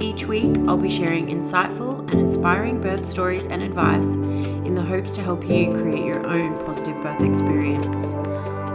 Each 0.00 0.24
week, 0.24 0.56
I'll 0.66 0.78
be 0.78 0.88
sharing 0.88 1.26
insightful 1.26 2.10
and 2.10 2.20
inspiring 2.20 2.80
birth 2.80 3.04
stories 3.04 3.46
and 3.46 3.62
advice 3.62 4.14
in 4.14 4.74
the 4.74 4.80
hopes 4.80 5.14
to 5.16 5.22
help 5.22 5.44
you 5.44 5.72
create 5.74 6.06
your 6.06 6.26
own 6.26 6.56
positive 6.64 7.02
birth 7.02 7.20
experience. 7.20 8.14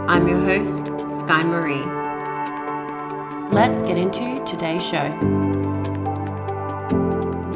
I'm 0.08 0.28
your 0.28 0.38
host, 0.38 0.86
Sky 1.10 1.42
Marie. 1.42 1.82
Let's 3.52 3.82
get 3.82 3.98
into 3.98 4.40
today's 4.44 4.86
show. 4.86 5.65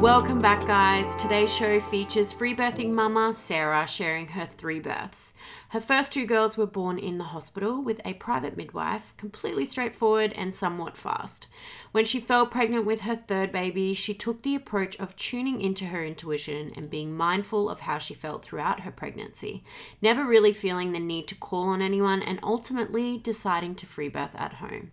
Welcome 0.01 0.39
back, 0.41 0.67
guys. 0.67 1.15
Today's 1.17 1.55
show 1.55 1.79
features 1.79 2.33
free 2.33 2.57
birthing 2.57 2.93
mama 2.93 3.35
Sarah 3.35 3.87
sharing 3.87 4.29
her 4.29 4.47
three 4.47 4.81
births. 4.81 5.35
Her 5.69 5.81
first 5.81 6.15
two 6.15 6.25
girls 6.25 6.57
were 6.57 6.65
born 6.65 6.99
in 6.99 7.19
the 7.19 7.25
hospital 7.25 7.83
with 7.83 8.01
a 8.03 8.15
private 8.15 8.57
midwife, 8.57 9.13
completely 9.19 9.67
straightforward 9.67 10.33
and 10.37 10.55
somewhat 10.55 10.97
fast. 10.97 11.49
When 11.93 12.07
she 12.07 12.19
fell 12.19 12.47
pregnant 12.47 12.87
with 12.87 13.03
her 13.03 13.15
third 13.15 13.53
baby, 13.53 13.93
she 13.93 14.15
took 14.15 14.41
the 14.41 14.55
approach 14.55 14.99
of 14.99 15.17
tuning 15.17 15.61
into 15.61 15.85
her 15.89 16.03
intuition 16.03 16.73
and 16.75 16.89
being 16.89 17.15
mindful 17.15 17.69
of 17.69 17.81
how 17.81 17.99
she 17.99 18.15
felt 18.15 18.43
throughout 18.43 18.81
her 18.81 18.91
pregnancy, 18.91 19.63
never 20.01 20.25
really 20.25 20.55
feeling 20.55 20.93
the 20.93 20.99
need 20.99 21.29
to 21.29 21.35
call 21.35 21.69
on 21.69 21.83
anyone 21.83 22.23
and 22.23 22.41
ultimately 22.43 23.19
deciding 23.19 23.75
to 23.75 23.85
free 23.85 24.09
birth 24.09 24.35
at 24.35 24.55
home. 24.55 24.93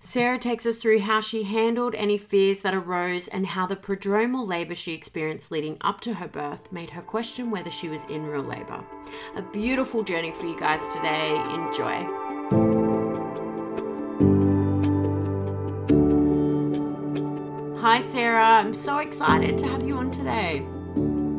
Sarah 0.00 0.38
takes 0.38 0.66
us 0.66 0.76
through 0.76 1.00
how 1.00 1.20
she 1.20 1.42
handled 1.42 1.94
any 1.94 2.18
fears 2.18 2.60
that 2.60 2.74
arose 2.74 3.28
and 3.28 3.46
how 3.46 3.66
the 3.66 3.76
prodromal 3.76 4.46
labour 4.46 4.74
she 4.74 4.92
experienced 4.92 5.50
leading 5.50 5.76
up 5.80 6.00
to 6.02 6.14
her 6.14 6.28
birth 6.28 6.70
made 6.70 6.90
her 6.90 7.02
question 7.02 7.50
whether 7.50 7.70
she 7.70 7.88
was 7.88 8.04
in 8.04 8.26
real 8.26 8.42
labour. 8.42 8.84
A 9.36 9.42
beautiful 9.42 10.02
journey 10.02 10.32
for 10.32 10.46
you 10.46 10.58
guys 10.58 10.86
today. 10.88 11.34
Enjoy. 11.54 12.06
Hi, 17.80 18.00
Sarah. 18.00 18.44
I'm 18.44 18.74
so 18.74 18.98
excited 18.98 19.56
to 19.58 19.68
have 19.68 19.86
you 19.86 19.96
on 19.96 20.10
today. 20.10 20.66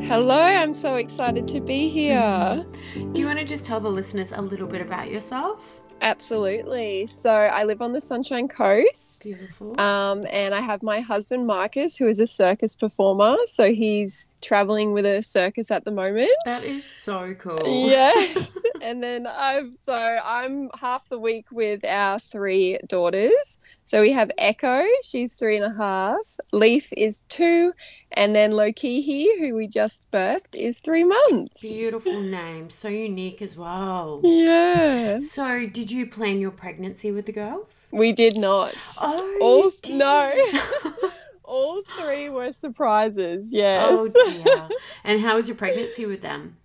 Hello, 0.07 0.39
I'm 0.39 0.73
so 0.73 0.95
excited 0.95 1.49
to 1.49 1.59
be 1.59 1.89
here. 1.89 2.63
Do 3.11 3.21
you 3.21 3.27
want 3.27 3.39
to 3.39 3.45
just 3.45 3.65
tell 3.65 3.81
the 3.81 3.89
listeners 3.89 4.31
a 4.31 4.41
little 4.41 4.65
bit 4.65 4.79
about 4.79 5.11
yourself? 5.11 5.81
Absolutely. 5.99 7.07
So 7.07 7.29
I 7.29 7.65
live 7.65 7.81
on 7.81 7.91
the 7.91 7.99
Sunshine 7.99 8.47
Coast. 8.47 9.25
Beautiful. 9.25 9.79
Um, 9.81 10.25
and 10.31 10.55
I 10.55 10.61
have 10.61 10.81
my 10.81 11.01
husband 11.01 11.45
Marcus, 11.45 11.97
who 11.97 12.07
is 12.07 12.21
a 12.21 12.27
circus 12.27 12.73
performer. 12.73 13.35
So 13.47 13.73
he's 13.73 14.29
traveling 14.41 14.93
with 14.93 15.05
a 15.05 15.21
circus 15.21 15.71
at 15.71 15.85
the 15.85 15.91
moment. 15.91 16.31
That 16.45 16.65
is 16.65 16.83
so 16.83 17.33
cool. 17.35 17.89
Yes. 17.89 18.57
and 18.81 19.01
then 19.01 19.27
I'm 19.27 19.73
so 19.73 19.93
I'm 19.93 20.69
half 20.79 21.09
the 21.09 21.19
week 21.19 21.45
with 21.51 21.83
our 21.85 22.19
three 22.19 22.79
daughters. 22.87 23.59
So 23.83 24.01
we 24.01 24.11
have 24.11 24.31
Echo, 24.37 24.83
she's 25.03 25.35
three 25.35 25.57
and 25.57 25.65
a 25.65 25.75
half. 25.77 26.37
Leaf 26.51 26.91
is 26.95 27.23
two, 27.29 27.73
and 28.11 28.35
then 28.35 28.51
Lokihi, 28.51 29.39
who 29.39 29.55
we 29.55 29.67
just 29.67 30.09
birthed, 30.11 30.55
is 30.55 30.79
three 30.79 31.03
months. 31.03 31.61
Beautiful 31.61 32.19
name. 32.19 32.69
So 32.69 32.89
unique 32.89 33.41
as 33.41 33.55
well. 33.55 34.21
Yeah. 34.23 35.19
So, 35.19 35.65
did 35.67 35.91
you 35.91 36.05
plan 36.07 36.39
your 36.41 36.51
pregnancy 36.51 37.11
with 37.11 37.25
the 37.25 37.31
girls? 37.31 37.89
We 37.91 38.11
did 38.11 38.35
not. 38.35 38.75
Oh, 39.01 39.37
All 39.41 39.57
you 39.57 39.63
oh, 39.65 39.71
didn't. 39.81 39.97
no. 39.97 41.09
All 41.47 41.81
three 41.99 42.29
were 42.29 42.51
surprises. 42.51 43.53
Yes. 43.53 43.87
Oh 43.89 44.31
dear. 44.31 44.67
and 45.05 45.21
how 45.21 45.35
was 45.37 45.47
your 45.47 45.55
pregnancy 45.57 46.05
with 46.05 46.21
them? 46.21 46.57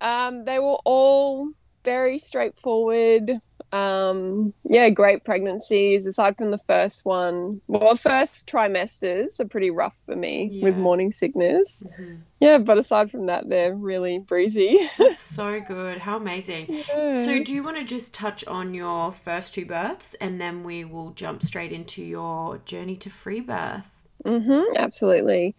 Um, 0.00 0.44
they 0.44 0.58
were 0.58 0.78
all 0.84 1.50
very 1.84 2.18
straightforward. 2.18 3.40
Um, 3.72 4.52
yeah, 4.64 4.90
great 4.90 5.24
pregnancies. 5.24 6.04
Aside 6.06 6.36
from 6.36 6.50
the 6.50 6.58
first 6.58 7.04
one, 7.04 7.60
well, 7.68 7.96
first 7.96 8.48
trimesters 8.48 9.40
are 9.40 9.48
pretty 9.48 9.70
rough 9.70 9.96
for 10.04 10.14
me 10.14 10.60
with 10.62 10.76
morning 10.76 11.10
sickness. 11.10 11.82
Mhm. 11.98 12.18
Yeah, 12.38 12.58
but 12.58 12.76
aside 12.78 13.10
from 13.10 13.26
that, 13.26 13.48
they're 13.48 13.74
really 13.74 14.18
breezy. 14.18 14.88
That's 14.98 15.20
so 15.20 15.60
good. 15.60 15.98
How 15.98 16.16
amazing. 16.18 16.66
Yeah. 16.68 17.14
So, 17.24 17.42
do 17.42 17.52
you 17.52 17.64
want 17.64 17.78
to 17.78 17.84
just 17.84 18.12
touch 18.12 18.44
on 18.46 18.74
your 18.74 19.10
first 19.10 19.54
two 19.54 19.64
births 19.64 20.14
and 20.20 20.40
then 20.40 20.62
we 20.64 20.84
will 20.84 21.10
jump 21.12 21.42
straight 21.42 21.72
into 21.72 22.02
your 22.04 22.58
journey 22.58 22.96
to 22.96 23.10
free 23.10 23.40
birth? 23.40 23.91
Mm-hmm, 24.24 24.76
absolutely. 24.76 25.54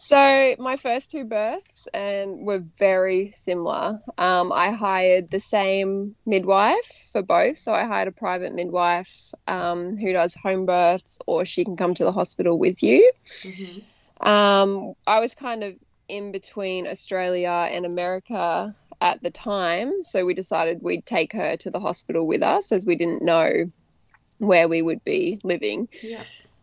So 0.00 0.54
my 0.60 0.76
first 0.76 1.10
two 1.10 1.24
births 1.24 1.88
and 1.92 2.46
were 2.46 2.62
very 2.78 3.30
similar. 3.30 4.00
Um, 4.16 4.52
I 4.52 4.70
hired 4.70 5.28
the 5.28 5.40
same 5.40 6.14
midwife 6.24 7.08
for 7.10 7.20
both. 7.20 7.58
So 7.58 7.72
I 7.72 7.84
hired 7.84 8.06
a 8.06 8.12
private 8.12 8.54
midwife 8.54 9.32
um, 9.48 9.96
who 9.96 10.12
does 10.12 10.36
home 10.36 10.66
births, 10.66 11.18
or 11.26 11.44
she 11.44 11.64
can 11.64 11.76
come 11.76 11.94
to 11.94 12.04
the 12.04 12.12
hospital 12.12 12.56
with 12.56 12.80
you. 12.80 13.10
Mhm. 13.42 13.82
Um, 14.20 14.94
I 15.06 15.18
was 15.18 15.34
kind 15.34 15.64
of 15.64 15.74
in 16.08 16.30
between 16.30 16.86
Australia 16.86 17.68
and 17.70 17.84
America 17.84 18.76
at 19.00 19.20
the 19.20 19.30
time, 19.32 20.00
so 20.00 20.24
we 20.24 20.32
decided 20.32 20.78
we'd 20.80 21.06
take 21.06 21.32
her 21.32 21.56
to 21.56 21.70
the 21.72 21.80
hospital 21.80 22.24
with 22.24 22.42
us 22.42 22.70
as 22.70 22.86
we 22.86 22.94
didn't 22.94 23.22
know 23.22 23.50
where 24.38 24.68
we 24.68 24.80
would 24.80 25.02
be 25.04 25.38
living. 25.42 25.88
Yeah. 26.02 26.22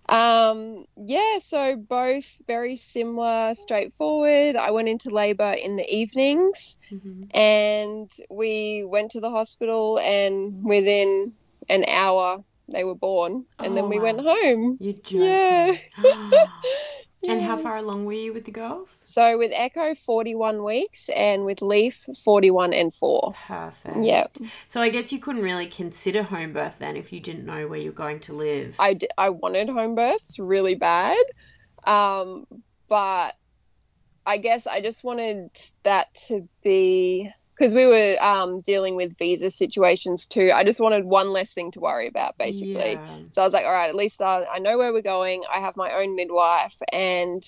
Um, 0.10 0.86
yeah, 0.98 1.40
so 1.40 1.76
both 1.76 2.26
very 2.48 2.76
similar, 2.76 3.56
straightforward. 3.56 4.56
I 4.56 4.72
went 4.72 4.88
into 4.88 5.10
labor 5.10 5.52
in 5.54 5.76
the 5.78 5.86
evenings 5.94 6.78
Mhm. 6.92 7.30
and 7.34 8.12
we 8.30 8.84
went 8.86 9.12
to 9.12 9.20
the 9.20 9.30
hospital, 9.32 9.98
and 10.00 10.64
within 10.64 11.34
an 11.70 11.86
hour, 11.90 12.44
they 12.68 12.84
were 12.84 12.96
born. 12.96 13.46
And 13.60 13.74
Oh, 13.74 13.76
then 13.76 13.90
we 13.90 13.98
wow. 13.98 14.04
went 14.04 14.20
home. 14.22 14.78
You're 14.80 14.94
joking. 14.94 15.22
Yeah. 15.24 15.76
and 17.28 17.42
how 17.42 17.58
far 17.58 17.78
along 17.78 18.06
were 18.06 18.14
you 18.14 18.34
with 18.34 18.46
the 18.46 18.52
girls? 18.52 18.92
So 19.04 19.38
with 19.38 19.52
Echo, 19.54 19.94
41 19.96 20.64
weeks, 20.64 21.10
and 21.10 21.46
with 21.46 21.62
Leaf, 21.62 22.06
41 22.24 22.74
and 22.74 22.94
4. 22.94 23.34
Perfect. 23.48 23.98
Yeah, 24.02 24.28
So 24.68 24.82
I 24.82 24.90
guess 24.90 25.12
you 25.12 25.20
couldn't 25.20 25.44
really 25.44 25.68
consider 25.68 26.24
home 26.24 26.54
birth 26.54 26.80
then 26.80 26.96
if 26.98 27.12
you 27.14 27.20
didn't 27.20 27.46
know 27.46 27.68
where 27.68 27.80
you're 27.80 27.92
going 27.94 28.20
to 28.22 28.34
live. 28.34 28.76
I, 28.80 28.94
d- 28.96 29.10
I 29.18 29.30
wanted 29.30 29.70
home 29.70 29.96
births 29.96 30.40
really 30.40 30.76
bad. 30.76 31.24
Um, 31.84 32.46
but 32.90 33.34
I 34.26 34.38
guess 34.38 34.66
I 34.68 34.82
just 34.82 35.04
wanted 35.04 35.52
that 35.84 36.14
to 36.28 36.48
be 36.64 37.30
because 37.58 37.74
we 37.74 37.86
were 37.88 38.18
um, 38.22 38.60
dealing 38.60 38.96
with 38.96 39.18
visa 39.18 39.50
situations 39.50 40.28
too. 40.28 40.52
I 40.54 40.64
just 40.64 40.80
wanted 40.80 41.06
one 41.06 41.30
less 41.30 41.54
thing 41.54 41.72
to 41.72 41.80
worry 41.80 42.08
about, 42.08 42.38
basically. 42.38 43.02
Yeah. 43.08 43.18
So 43.32 43.42
I 43.42 43.46
was 43.46 43.54
like, 43.54 43.66
all 43.66 43.72
right, 43.72 43.90
at 43.90 43.96
least 43.96 44.22
I, 44.22 44.46
I 44.46 44.60
know 44.60 44.78
where 44.78 44.92
we're 44.92 45.02
going. 45.02 45.44
I 45.54 45.60
have 45.60 45.78
my 45.78 45.92
own 45.94 46.16
midwife. 46.16 46.78
And 46.92 47.42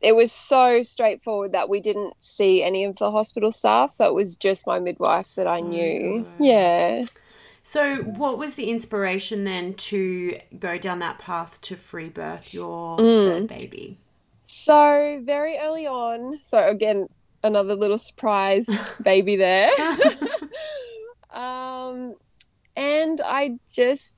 it 0.00 0.14
was 0.14 0.32
so 0.32 0.82
straightforward 0.82 1.52
that 1.52 1.68
we 1.68 1.80
didn't 1.80 2.14
see 2.20 2.62
any 2.62 2.84
of 2.84 2.96
the 2.96 3.10
hospital 3.10 3.52
staff. 3.52 3.90
So 3.90 4.06
it 4.06 4.14
was 4.14 4.36
just 4.36 4.66
my 4.66 4.78
midwife 4.78 5.34
that 5.36 5.46
I 5.46 5.60
knew. 5.60 6.26
Yeah. 6.38 7.02
So, 7.66 7.96
what 7.96 8.36
was 8.36 8.56
the 8.56 8.70
inspiration 8.70 9.44
then 9.44 9.72
to 9.74 10.38
go 10.58 10.76
down 10.76 10.98
that 10.98 11.18
path 11.18 11.58
to 11.62 11.76
free 11.76 12.10
birth 12.10 12.52
your 12.52 12.98
Mm. 12.98 13.46
baby? 13.46 13.96
So 14.46 15.20
very 15.24 15.56
early 15.58 15.86
on, 15.86 16.38
so 16.42 16.68
again, 16.68 17.08
another 17.44 17.74
little 17.74 17.98
surprise 17.98 18.68
baby 19.02 19.36
there. 19.36 19.70
um, 21.30 22.14
and 22.76 23.20
I 23.24 23.58
just 23.72 24.16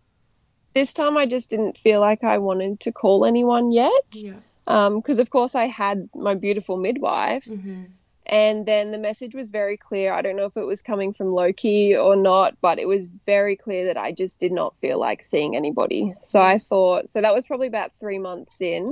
this 0.73 0.93
time 0.93 1.17
I 1.17 1.27
just 1.27 1.51
didn't 1.51 1.77
feel 1.77 2.01
like 2.01 2.25
I 2.25 2.39
wanted 2.39 2.81
to 2.81 2.93
call 2.93 3.25
anyone 3.25 3.73
yet. 3.73 4.05
yeah. 4.13 4.35
Um, 4.67 4.97
because 4.97 5.21
of 5.21 5.31
course 5.31 5.55
I 5.55 5.67
had 5.67 6.09
my 6.15 6.35
beautiful 6.35 6.77
midwife, 6.77 7.45
hmm 7.45 7.85
and 8.27 8.67
then 8.67 8.91
the 8.91 8.99
message 8.99 9.35
was 9.35 9.51
very 9.51 9.77
clear. 9.77 10.13
I 10.13 10.21
don't 10.21 10.37
know 10.37 10.47
if 10.47 10.57
it 10.57 10.65
was 10.65 10.83
coming 10.83 11.13
from 11.13 11.31
Loki 11.31 11.97
or 11.97 12.17
not, 12.17 12.57
but 12.61 12.79
it 12.79 12.89
was 12.89 13.09
very 13.25 13.55
clear 13.55 13.85
that 13.87 13.97
I 13.97 14.13
just 14.13 14.41
did 14.41 14.51
not 14.53 14.77
feel 14.77 14.99
like 14.99 15.23
seeing 15.23 15.55
anybody. 15.57 16.13
So 16.23 16.43
I 16.43 16.59
thought, 16.59 17.09
so 17.09 17.21
that 17.21 17.33
was 17.33 17.47
probably 17.47 17.69
about 17.69 17.93
three 17.93 18.19
months 18.19 18.61
in. 18.61 18.91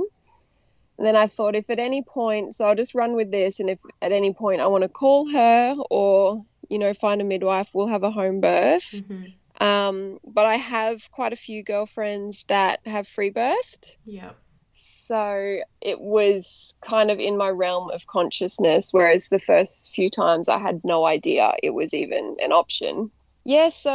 And 0.97 1.05
then 1.05 1.15
I 1.15 1.27
thought, 1.27 1.55
if 1.55 1.69
at 1.69 1.79
any 1.79 2.03
point, 2.03 2.53
so 2.53 2.65
I'll 2.65 2.75
just 2.75 2.95
run 2.95 3.15
with 3.15 3.31
this, 3.31 3.59
and 3.59 3.69
if 3.69 3.81
at 4.01 4.11
any 4.11 4.33
point 4.33 4.61
I 4.61 4.67
want 4.67 4.83
to 4.83 4.89
call 4.89 5.29
her 5.29 5.75
or, 5.89 6.45
you 6.69 6.79
know, 6.79 6.93
find 6.93 7.21
a 7.21 7.25
midwife, 7.25 7.71
we'll 7.73 7.87
have 7.87 8.03
a 8.03 8.11
home 8.11 8.39
birth. 8.39 9.01
hmm 9.07 9.25
Um, 9.59 10.19
but 10.25 10.45
I 10.45 10.57
have 10.57 11.09
quite 11.11 11.33
a 11.33 11.37
few 11.37 11.63
girlfriends 11.63 12.45
that 12.47 12.79
have 12.85 13.07
free 13.07 13.31
birthed. 13.31 13.97
Yeah. 14.05 14.31
So 14.73 15.59
it 15.79 16.01
was 16.01 16.75
kind 16.85 17.09
of 17.09 17.19
in 17.19 17.37
my 17.37 17.49
realm 17.49 17.89
of 17.91 18.07
consciousness, 18.07 18.89
whereas 18.91 19.29
the 19.29 19.39
first 19.39 19.91
few 19.91 20.09
times 20.09 20.49
I 20.49 20.59
had 20.59 20.81
no 20.83 21.05
idea 21.05 21.53
it 21.63 21.73
was 21.73 21.93
even 21.93 22.35
an 22.39 22.51
option. 22.51 23.09
Yeah, 23.45 23.69
so 23.69 23.93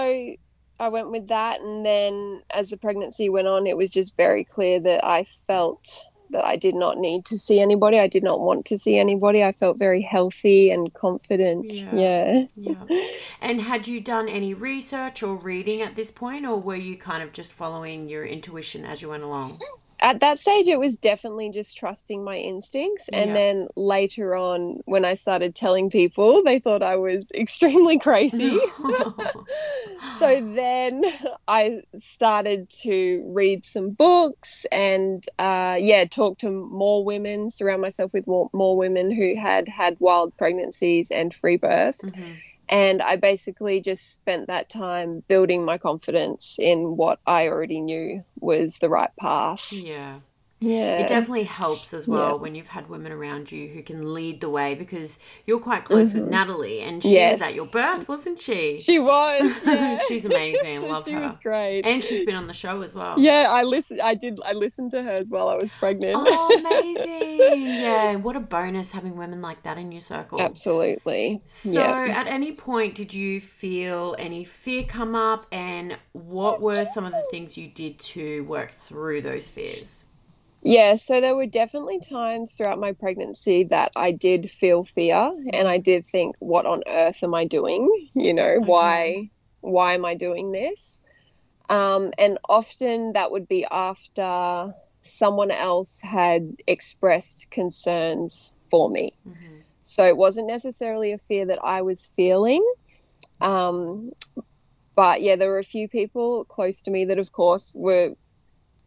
I 0.78 0.88
went 0.88 1.10
with 1.10 1.28
that. 1.28 1.60
And 1.60 1.84
then 1.84 2.42
as 2.50 2.70
the 2.70 2.78
pregnancy 2.78 3.28
went 3.28 3.46
on, 3.46 3.66
it 3.66 3.76
was 3.76 3.90
just 3.90 4.16
very 4.16 4.44
clear 4.44 4.80
that 4.80 5.04
I 5.04 5.24
felt 5.46 6.06
that 6.30 6.44
I 6.44 6.56
did 6.56 6.74
not 6.74 6.98
need 6.98 7.24
to 7.26 7.38
see 7.38 7.60
anybody. 7.60 7.98
I 7.98 8.06
did 8.06 8.22
not 8.22 8.40
want 8.40 8.66
to 8.66 8.78
see 8.78 8.98
anybody. 8.98 9.42
I 9.42 9.52
felt 9.52 9.78
very 9.78 10.02
healthy 10.02 10.70
and 10.70 10.92
confident. 10.94 11.72
Yeah. 11.72 12.46
Yeah. 12.56 12.76
Yeah. 12.88 13.00
And 13.40 13.62
had 13.62 13.86
you 13.86 14.00
done 14.00 14.28
any 14.28 14.54
research 14.54 15.22
or 15.22 15.36
reading 15.36 15.82
at 15.82 15.94
this 15.96 16.10
point, 16.10 16.46
or 16.46 16.56
were 16.56 16.76
you 16.76 16.96
kind 16.96 17.22
of 17.22 17.32
just 17.32 17.52
following 17.52 18.08
your 18.08 18.24
intuition 18.24 18.84
as 18.84 19.02
you 19.02 19.08
went 19.08 19.22
along? 19.22 19.58
At 20.02 20.20
that 20.20 20.38
stage 20.38 20.66
it 20.68 20.78
was 20.78 20.96
definitely 20.96 21.50
just 21.50 21.76
trusting 21.76 22.24
my 22.24 22.36
instincts 22.36 23.08
and 23.12 23.28
Yeah. 23.28 23.34
then 23.34 23.68
later 23.76 24.34
on 24.34 24.80
when 24.86 25.04
i 25.04 25.14
started 25.14 25.54
telling 25.54 25.90
people 25.90 26.42
they 26.44 26.58
thought 26.58 26.82
i 26.82 26.96
was 26.96 27.30
extremely 27.34 27.98
crazy 27.98 28.58
so 30.18 30.40
then 30.54 31.02
i 31.48 31.80
started 31.96 32.68
to 32.82 33.30
read 33.34 33.64
some 33.64 33.90
books 33.90 34.66
and 34.72 35.24
uh, 35.38 35.76
yeah 35.78 36.04
talk 36.04 36.38
to 36.38 36.50
more 36.50 37.04
women 37.04 37.50
surround 37.50 37.80
myself 37.82 38.12
with 38.12 38.26
more, 38.26 38.48
more 38.52 38.76
women 38.76 39.10
who 39.10 39.34
had 39.38 39.68
had 39.68 39.96
wild 40.00 40.36
pregnancies 40.36 41.10
and 41.10 41.34
free 41.34 41.56
birth 41.56 42.00
Mhm. 42.04 42.36
And 42.70 43.02
I 43.02 43.16
basically 43.16 43.80
just 43.82 44.14
spent 44.14 44.46
that 44.46 44.70
time 44.70 45.24
building 45.28 45.64
my 45.64 45.76
confidence 45.76 46.56
in 46.58 46.96
what 46.96 47.18
I 47.26 47.48
already 47.48 47.80
knew 47.80 48.24
was 48.38 48.78
the 48.78 48.88
right 48.88 49.10
path. 49.18 49.72
Yeah. 49.72 50.20
Yeah. 50.62 50.98
It 50.98 51.08
definitely 51.08 51.44
helps 51.44 51.94
as 51.94 52.06
well 52.06 52.32
Yeah. 52.36 52.42
when 52.42 52.54
you've 52.54 52.68
had 52.68 52.88
women 52.90 53.12
around 53.12 53.50
you 53.50 53.68
who 53.68 53.82
can 53.82 54.12
lead 54.12 54.42
the 54.42 54.50
way 54.50 54.74
because 54.74 55.18
you're 55.46 55.58
quite 55.58 55.84
close 55.86 56.12
with 56.12 56.28
Natalie 56.28 56.80
and 56.80 57.02
she 57.02 57.08
Mm-hmm. 57.08 57.14
Yes. 57.16 57.32
was 57.40 57.42
at 57.48 57.54
your 57.54 57.66
birth, 57.72 58.08
wasn't 58.08 58.38
she? 58.40 58.76
She 58.76 58.98
was. 58.98 59.62
Yeah. 59.66 59.98
She's 60.06 60.24
amazing. 60.32 60.80
So 60.80 60.86
Love 60.88 61.04
she 61.04 61.12
her. 61.12 61.20
was 61.22 61.38
great. 61.38 61.86
And 61.86 62.02
she's 62.02 62.24
been 62.26 62.34
on 62.36 62.46
the 62.46 62.52
show 62.52 62.82
as 62.82 62.94
well. 62.94 63.18
yeah, 63.18 63.46
I 63.48 63.62
listened. 63.62 64.00
I 64.02 64.14
did. 64.14 64.38
I 64.44 64.52
listened 64.52 64.90
to 64.92 65.02
hers 65.02 65.30
while 65.30 65.48
I 65.48 65.54
was 65.54 65.74
pregnant. 65.74 66.14
Oh, 66.18 66.58
amazing. 66.58 67.62
yeah. 67.66 68.16
What 68.16 68.36
a 68.36 68.40
bonus 68.40 68.92
having 68.92 69.16
women 69.16 69.40
like 69.40 69.62
that 69.62 69.78
in 69.78 69.90
your 69.92 70.00
circle. 70.02 70.40
Absolutely. 70.40 71.40
So, 71.46 71.72
yeah. 71.80 72.14
at 72.18 72.26
any 72.26 72.52
point, 72.52 72.94
did 72.94 73.14
you 73.14 73.40
feel 73.40 74.14
any 74.18 74.44
fear 74.44 74.84
come 74.84 75.14
up, 75.14 75.44
and 75.52 75.96
what 76.12 76.60
were 76.60 76.84
some 76.84 77.04
of 77.06 77.12
the 77.12 77.24
things 77.30 77.56
you 77.56 77.68
did 77.68 77.98
to 78.00 78.44
work 78.44 78.70
through 78.70 79.22
those 79.22 79.48
fears? 79.48 80.04
Yeah, 80.62 80.96
so 80.96 81.20
there 81.20 81.36
were 81.36 81.46
definitely 81.46 82.00
times 82.00 82.52
throughout 82.52 82.78
my 82.78 82.92
pregnancy 82.92 83.64
that 83.70 83.92
I 83.96 84.12
did 84.12 84.50
feel 84.50 84.84
fear 84.84 85.32
and 85.52 85.68
I 85.68 85.78
did 85.78 86.04
think 86.06 86.36
what 86.38 86.66
on 86.66 86.82
earth 86.86 87.22
am 87.22 87.34
I 87.34 87.46
doing? 87.46 87.88
You 88.14 88.34
know, 88.34 88.56
why 88.60 89.30
why 89.62 89.94
am 89.94 90.04
I 90.04 90.14
doing 90.14 90.52
this? 90.52 91.02
Um, 91.68 92.12
and 92.18 92.38
often 92.48 93.12
that 93.12 93.30
would 93.30 93.48
be 93.48 93.64
after 93.70 94.74
someone 95.02 95.50
else 95.50 96.00
had 96.02 96.52
expressed 96.66 97.48
concerns 97.50 98.56
for 98.70 98.90
me. 98.90 99.12
Mhm. 99.26 99.62
So 99.82 100.06
it 100.06 100.16
wasn't 100.16 100.46
necessarily 100.46 101.12
a 101.12 101.18
fear 101.18 101.46
that 101.46 101.64
I 101.64 101.82
was 101.82 102.04
feeling. 102.06 102.64
Um, 103.40 104.12
but 104.94 105.22
yeah, 105.22 105.36
there 105.36 105.50
were 105.50 105.58
a 105.58 105.64
few 105.64 105.88
people 105.88 106.44
close 106.44 106.82
to 106.82 106.90
me 106.90 107.06
that, 107.06 107.18
of 107.18 107.32
course, 107.32 107.74
were 107.78 108.14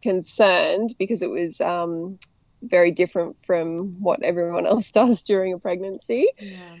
concerned 0.04 0.94
because 0.98 1.22
it 1.22 1.30
was 1.30 1.60
um, 1.62 2.18
very 2.62 2.92
different 2.92 3.40
from 3.40 4.00
what 4.00 4.22
everyone 4.22 4.66
else 4.72 4.90
does 4.90 5.24
during 5.24 5.54
a 5.54 5.58
pregnancy. 5.58 6.28
Yeah. 6.38 6.76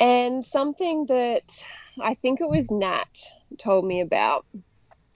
And 0.00 0.42
something 0.42 1.06
that 1.06 1.64
I 2.00 2.14
think 2.14 2.40
it 2.40 2.48
was 2.48 2.70
Nat 2.70 3.30
told 3.58 3.84
me 3.84 4.00
about, 4.00 4.46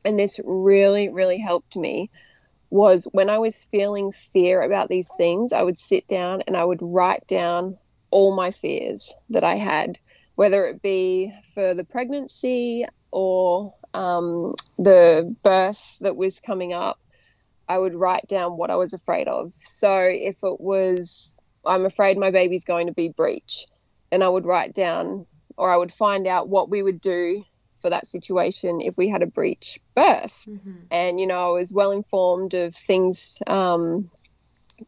and 0.05 0.19
this 0.19 0.39
really, 0.45 1.09
really 1.09 1.39
helped 1.39 1.77
me, 1.77 2.11
was 2.69 3.09
when 3.13 3.31
I 3.31 3.39
was 3.39 3.65
feeling 3.65 4.13
fear 4.13 4.61
about 4.61 4.91
these 4.91 5.11
things, 5.17 5.53
I 5.53 5.63
would 5.63 5.79
sit 5.79 6.07
down 6.07 6.43
and 6.47 6.57
I 6.57 6.65
would 6.65 6.81
write 6.83 7.27
down 7.27 7.79
all 8.11 8.37
my 8.37 8.51
fears 8.51 9.15
that 9.31 9.45
I 9.45 9.55
had, 9.55 9.99
whether 10.35 10.67
it 10.67 10.83
be 10.83 11.33
for 11.55 11.73
the 11.73 11.85
pregnancy 11.85 12.85
or 13.11 13.73
um, 13.95 14.55
the 14.79 15.35
birth 15.43 15.99
that 16.01 16.17
was 16.17 16.41
coming 16.41 16.75
up. 16.75 16.99
I 17.69 17.79
would 17.79 17.95
write 17.95 18.27
down 18.29 18.57
what 18.57 18.71
I 18.71 18.77
was 18.77 18.93
afraid 18.93 19.29
of. 19.29 19.53
So 19.55 20.01
if 20.01 20.37
it 20.43 20.61
was, 20.61 21.37
I'm 21.65 21.85
afraid 21.85 22.19
my 22.19 22.31
baby's 22.31 22.65
going 22.65 22.87
to 22.89 22.93
be 22.93 23.09
breech, 23.09 23.67
then 24.11 24.23
I 24.23 24.29
would 24.29 24.45
write 24.45 24.75
down 24.75 25.27
or 25.57 25.71
I 25.71 25.77
would 25.77 25.93
find 25.93 26.27
out 26.27 26.49
what 26.49 26.69
we 26.69 26.83
would 26.83 27.01
do 27.01 27.45
for 27.75 27.91
that 27.91 28.07
situation 28.07 28.81
if 28.81 28.97
we 28.97 29.09
had 29.09 29.23
a 29.23 29.27
breech 29.27 29.79
birth. 29.95 30.45
Mhm. 30.49 30.87
And, 30.91 31.21
you 31.21 31.27
know, 31.27 31.49
I 31.51 31.53
was 31.53 31.73
well 31.73 31.91
informed 31.91 32.55
of 32.55 32.75
things 32.75 33.43
um, 33.47 34.11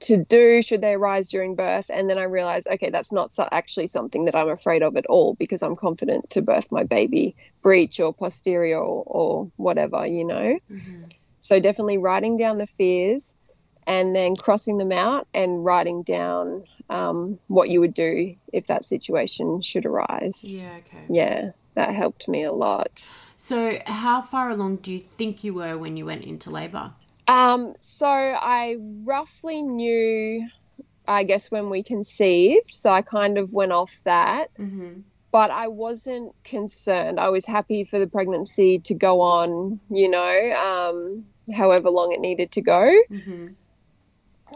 to 0.01 0.25
do 0.25 0.63
should 0.63 0.81
they 0.83 0.95
arise 0.95 1.29
during 1.29 1.55
birth. 1.55 1.91
And 1.93 2.09
then 2.11 2.19
I 2.19 2.25
realized, 2.25 2.67
okay, 2.69 2.91
that's 2.91 3.13
not 3.13 3.33
so- 3.33 3.49
actually 3.53 3.87
something 3.87 4.25
that 4.25 4.35
I'm 4.37 4.49
afraid 4.49 4.83
of 4.83 4.97
at 4.97 5.07
all 5.07 5.35
because 5.35 5.63
I'm 5.63 5.77
confident 5.77 6.31
to 6.31 6.43
birth 6.43 6.71
my 6.73 6.83
baby 6.85 7.35
breech 7.63 8.01
or 8.01 8.13
posterior 8.13 8.79
or, 8.79 9.03
or 9.07 9.51
whatever, 9.57 10.07
you 10.07 10.25
know. 10.25 10.59
Mhm. 10.71 11.13
So 11.47 11.61
definitely 11.61 11.99
writing 11.99 12.37
down 12.37 12.59
the 12.59 12.67
fears 12.67 13.35
and 13.87 14.17
then 14.17 14.35
crossing 14.35 14.79
them 14.79 14.91
out 14.91 15.29
and 15.33 15.65
writing 15.65 16.03
down 16.03 16.65
um, 16.91 17.39
what 17.47 17.69
you 17.69 17.79
would 17.81 17.95
do 17.95 18.35
if 18.53 18.67
that 18.67 18.85
situation 18.85 19.61
should 19.63 19.87
arise. 19.87 20.53
Yeah. 20.53 20.79
Okay. 20.79 21.05
Yeah, 21.09 21.51
that 21.75 21.95
helped 21.95 22.27
me 22.29 22.43
a 22.43 22.53
lot. 22.53 23.11
So, 23.37 23.79
how 23.87 24.23
far 24.23 24.51
along 24.51 24.77
do 24.79 24.91
you 24.91 24.99
think 24.99 25.45
you 25.45 25.55
were 25.55 25.79
when 25.79 25.97
you 25.97 26.05
went 26.07 26.25
into 26.25 26.51
labor? 26.51 26.93
Um, 27.29 27.75
so 27.79 28.09
I 28.09 28.77
roughly 29.05 29.63
knew, 29.63 30.49
I 31.07 31.23
guess, 31.25 31.51
when 31.51 31.71
we 31.71 31.83
conceived. 31.83 32.73
So 32.75 32.91
I 32.91 33.03
kind 33.03 33.39
of 33.39 33.53
went 33.53 33.73
off 33.73 34.01
that. 34.05 34.49
Mm-hmm. 34.59 35.01
but 35.33 35.51
I 35.51 35.69
wasn't 35.69 36.33
concerned. 36.45 37.21
I 37.21 37.29
was 37.29 37.45
happy 37.45 37.85
for 37.85 37.99
the 37.99 38.07
pregnancy 38.07 38.79
to 38.85 38.95
go 38.95 39.21
on, 39.21 39.79
you 39.91 40.09
know, 40.09 40.53
um, 40.55 41.27
however 41.55 41.91
long 41.91 42.13
it 42.13 42.21
needed 42.21 42.53
to 42.53 42.63
go. 42.63 42.93
Mm-hmm. 43.11 43.49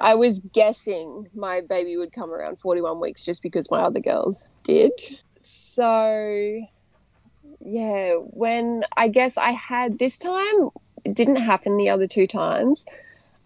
I 0.00 0.14
was 0.14 0.40
guessing 0.40 1.28
my 1.34 1.62
baby 1.68 1.96
would 1.96 2.12
come 2.12 2.32
around 2.32 2.60
41 2.60 3.00
weeks 3.00 3.24
just 3.24 3.42
because 3.42 3.70
my 3.70 3.80
other 3.80 4.00
girls 4.00 4.48
did. 4.62 4.92
So, 5.40 6.60
yeah, 7.60 8.12
when 8.14 8.84
I 8.96 9.08
guess 9.08 9.36
I 9.36 9.50
had 9.50 9.98
this 9.98 10.18
time, 10.18 10.70
it 11.04 11.14
didn't 11.16 11.36
happen 11.36 11.76
the 11.76 11.88
other 11.88 12.06
two 12.06 12.26
times. 12.26 12.86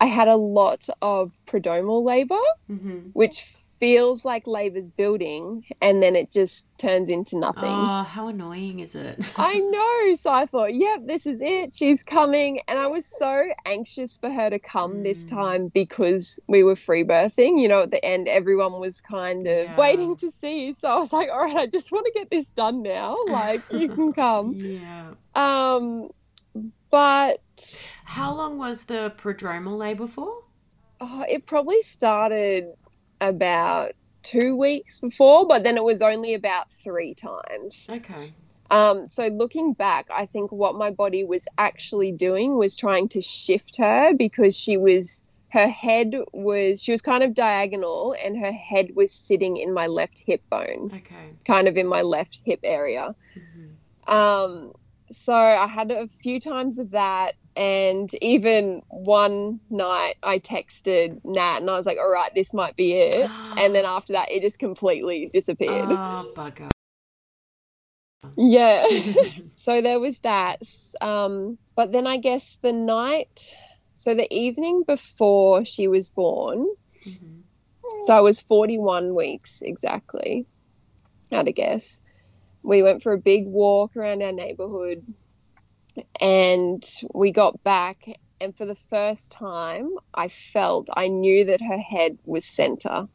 I 0.00 0.06
had 0.06 0.28
a 0.28 0.36
lot 0.36 0.88
of 1.00 1.38
prodromal 1.46 2.04
labor, 2.04 2.40
Mm-hmm. 2.70 3.10
which 3.14 3.42
feels 3.84 4.24
like 4.24 4.46
labor's 4.46 4.90
building 4.90 5.62
and 5.82 6.02
then 6.02 6.16
it 6.16 6.32
just 6.32 6.66
turns 6.78 7.10
into 7.10 7.38
nothing. 7.38 7.84
Oh, 7.86 8.02
how 8.02 8.28
annoying 8.28 8.80
is 8.80 8.94
it? 8.94 9.20
I 9.36 9.58
know. 9.58 10.14
So 10.14 10.32
I 10.32 10.46
thought, 10.46 10.74
yep, 10.74 11.00
this 11.04 11.26
is 11.26 11.42
it. 11.42 11.74
She's 11.74 12.02
coming. 12.02 12.60
And 12.66 12.78
I 12.78 12.86
was 12.86 13.04
so 13.06 13.44
anxious 13.66 14.16
for 14.16 14.30
her 14.30 14.48
to 14.48 14.58
come 14.58 15.02
this 15.02 15.26
Mm. 15.26 15.30
time 15.36 15.68
because 15.74 16.40
we 16.48 16.62
were 16.64 16.76
free 16.76 17.04
birthing. 17.04 17.60
You 17.60 17.68
know, 17.68 17.82
at 17.82 17.90
the 17.90 18.02
end, 18.02 18.26
everyone 18.26 18.80
was 18.80 19.02
kind 19.02 19.46
of 19.46 19.66
Yeah. 19.66 19.76
waiting 19.76 20.16
to 20.16 20.30
see. 20.30 20.72
So 20.72 20.88
I 20.88 20.96
was 20.96 21.12
like, 21.12 21.28
all 21.30 21.40
right, 21.40 21.56
I 21.56 21.66
just 21.66 21.92
want 21.92 22.06
to 22.06 22.12
get 22.18 22.30
this 22.30 22.52
done 22.52 22.82
now. 22.82 23.18
Like, 23.28 23.64
you 23.70 23.90
can 23.90 24.12
come. 24.22 24.54
yeah. 24.58 25.10
Um, 25.34 26.08
but 26.90 27.38
How 28.04 28.34
long 28.34 28.56
was 28.56 28.84
the 28.86 29.12
prodromal 29.18 29.76
labor 29.76 30.06
for? 30.06 30.32
oh, 31.00 31.24
it 31.28 31.46
probably 31.46 31.82
started 31.82 32.64
about 33.28 33.93
two 34.23 34.57
weeks 34.57 35.00
before, 35.00 35.47
but 35.47 35.64
then 35.64 35.76
it 35.76 35.85
was 35.85 36.02
only 36.02 36.35
about 36.35 36.71
three 36.71 37.14
times. 37.14 37.88
Okay. 37.90 38.26
Um, 38.71 39.07
so 39.07 39.26
looking 39.26 39.75
back, 39.75 40.09
I 40.11 40.26
think 40.26 40.50
what 40.50 40.75
my 40.75 40.90
body 40.90 41.23
was 41.25 41.47
actually 41.59 42.12
doing 42.12 42.57
was 42.57 42.76
trying 42.76 43.09
to 43.11 43.21
shift 43.21 43.76
her 43.78 44.14
because 44.14 44.57
she 44.59 44.76
was 44.76 45.23
her 45.50 45.69
head 45.69 46.14
was 46.33 46.83
she 46.83 46.90
was 46.90 47.00
kind 47.02 47.23
of 47.23 47.33
diagonal 47.35 48.16
and 48.25 48.37
her 48.40 48.50
head 48.50 48.88
was 48.97 49.12
sitting 49.12 49.57
in 49.57 49.73
my 49.73 49.87
left 49.87 50.25
hip 50.26 50.43
bone, 50.50 50.90
Okay. 50.93 51.28
kind 51.47 51.69
of 51.69 51.76
in 51.76 51.87
my 51.87 52.02
left 52.02 52.43
hip 52.45 52.61
area. 52.64 53.14
Mhm. 53.37 54.12
Um, 54.12 54.73
so 55.14 55.35
I 55.35 55.66
had 55.66 55.90
a 55.90 56.09
few 56.09 56.40
times 56.40 56.78
of 56.78 56.90
that, 56.92 57.35
and 57.56 58.11
even 58.21 58.83
one 58.88 59.61
night 59.71 60.14
I 60.23 60.38
texted 60.38 61.21
Nat 61.25 61.59
and 61.59 61.71
I 61.71 61.75
was 61.75 61.87
like, 61.87 61.99
"All 61.99 62.11
right, 62.11 62.30
this 62.35 62.52
might 62.54 62.76
be 62.76 62.92
it." 62.92 63.30
And 63.56 63.73
then 63.73 63.85
after 63.85 64.14
that, 64.14 64.33
it 64.33 64.42
just 64.42 64.59
completely 64.59 65.30
disappeared. 65.33 65.90
Oh, 65.92 66.26
bugger. 66.35 66.71
Yeah. 68.37 68.85
so 69.30 69.80
there 69.80 70.00
was 70.00 70.18
that. 70.21 70.59
Um, 71.00 71.59
but 71.76 71.92
then 71.92 72.06
I 72.06 72.16
guess 72.16 72.59
the 72.62 72.73
night, 72.73 73.56
so 73.94 74.14
the 74.14 74.33
evening 74.35 74.83
before 74.87 75.64
she 75.64 75.88
was 75.88 76.09
born, 76.09 76.66
Mhm. 77.06 77.42
so 78.00 78.16
I 78.16 78.21
was 78.21 78.40
41 78.40 79.14
weeks 79.14 79.62
exactly, 79.62 80.47
I'd 81.33 81.54
guess. 81.54 82.02
We 82.64 82.83
went 82.83 83.02
for 83.02 83.12
a 83.12 83.18
big 83.18 83.47
walk 83.47 83.94
around 83.97 84.23
our 84.23 84.33
neighborhood 84.33 85.04
and 86.21 86.83
we 87.12 87.30
got 87.33 87.62
back. 87.62 88.04
And 88.40 88.56
for 88.56 88.66
the 88.66 88.75
first 88.75 89.33
time, 89.33 89.90
I 90.12 90.28
felt, 90.28 90.88
I 90.94 91.09
knew 91.09 91.44
that 91.47 91.61
her 91.61 91.78
head 91.78 92.18
was 92.25 92.47
center. 92.47 93.06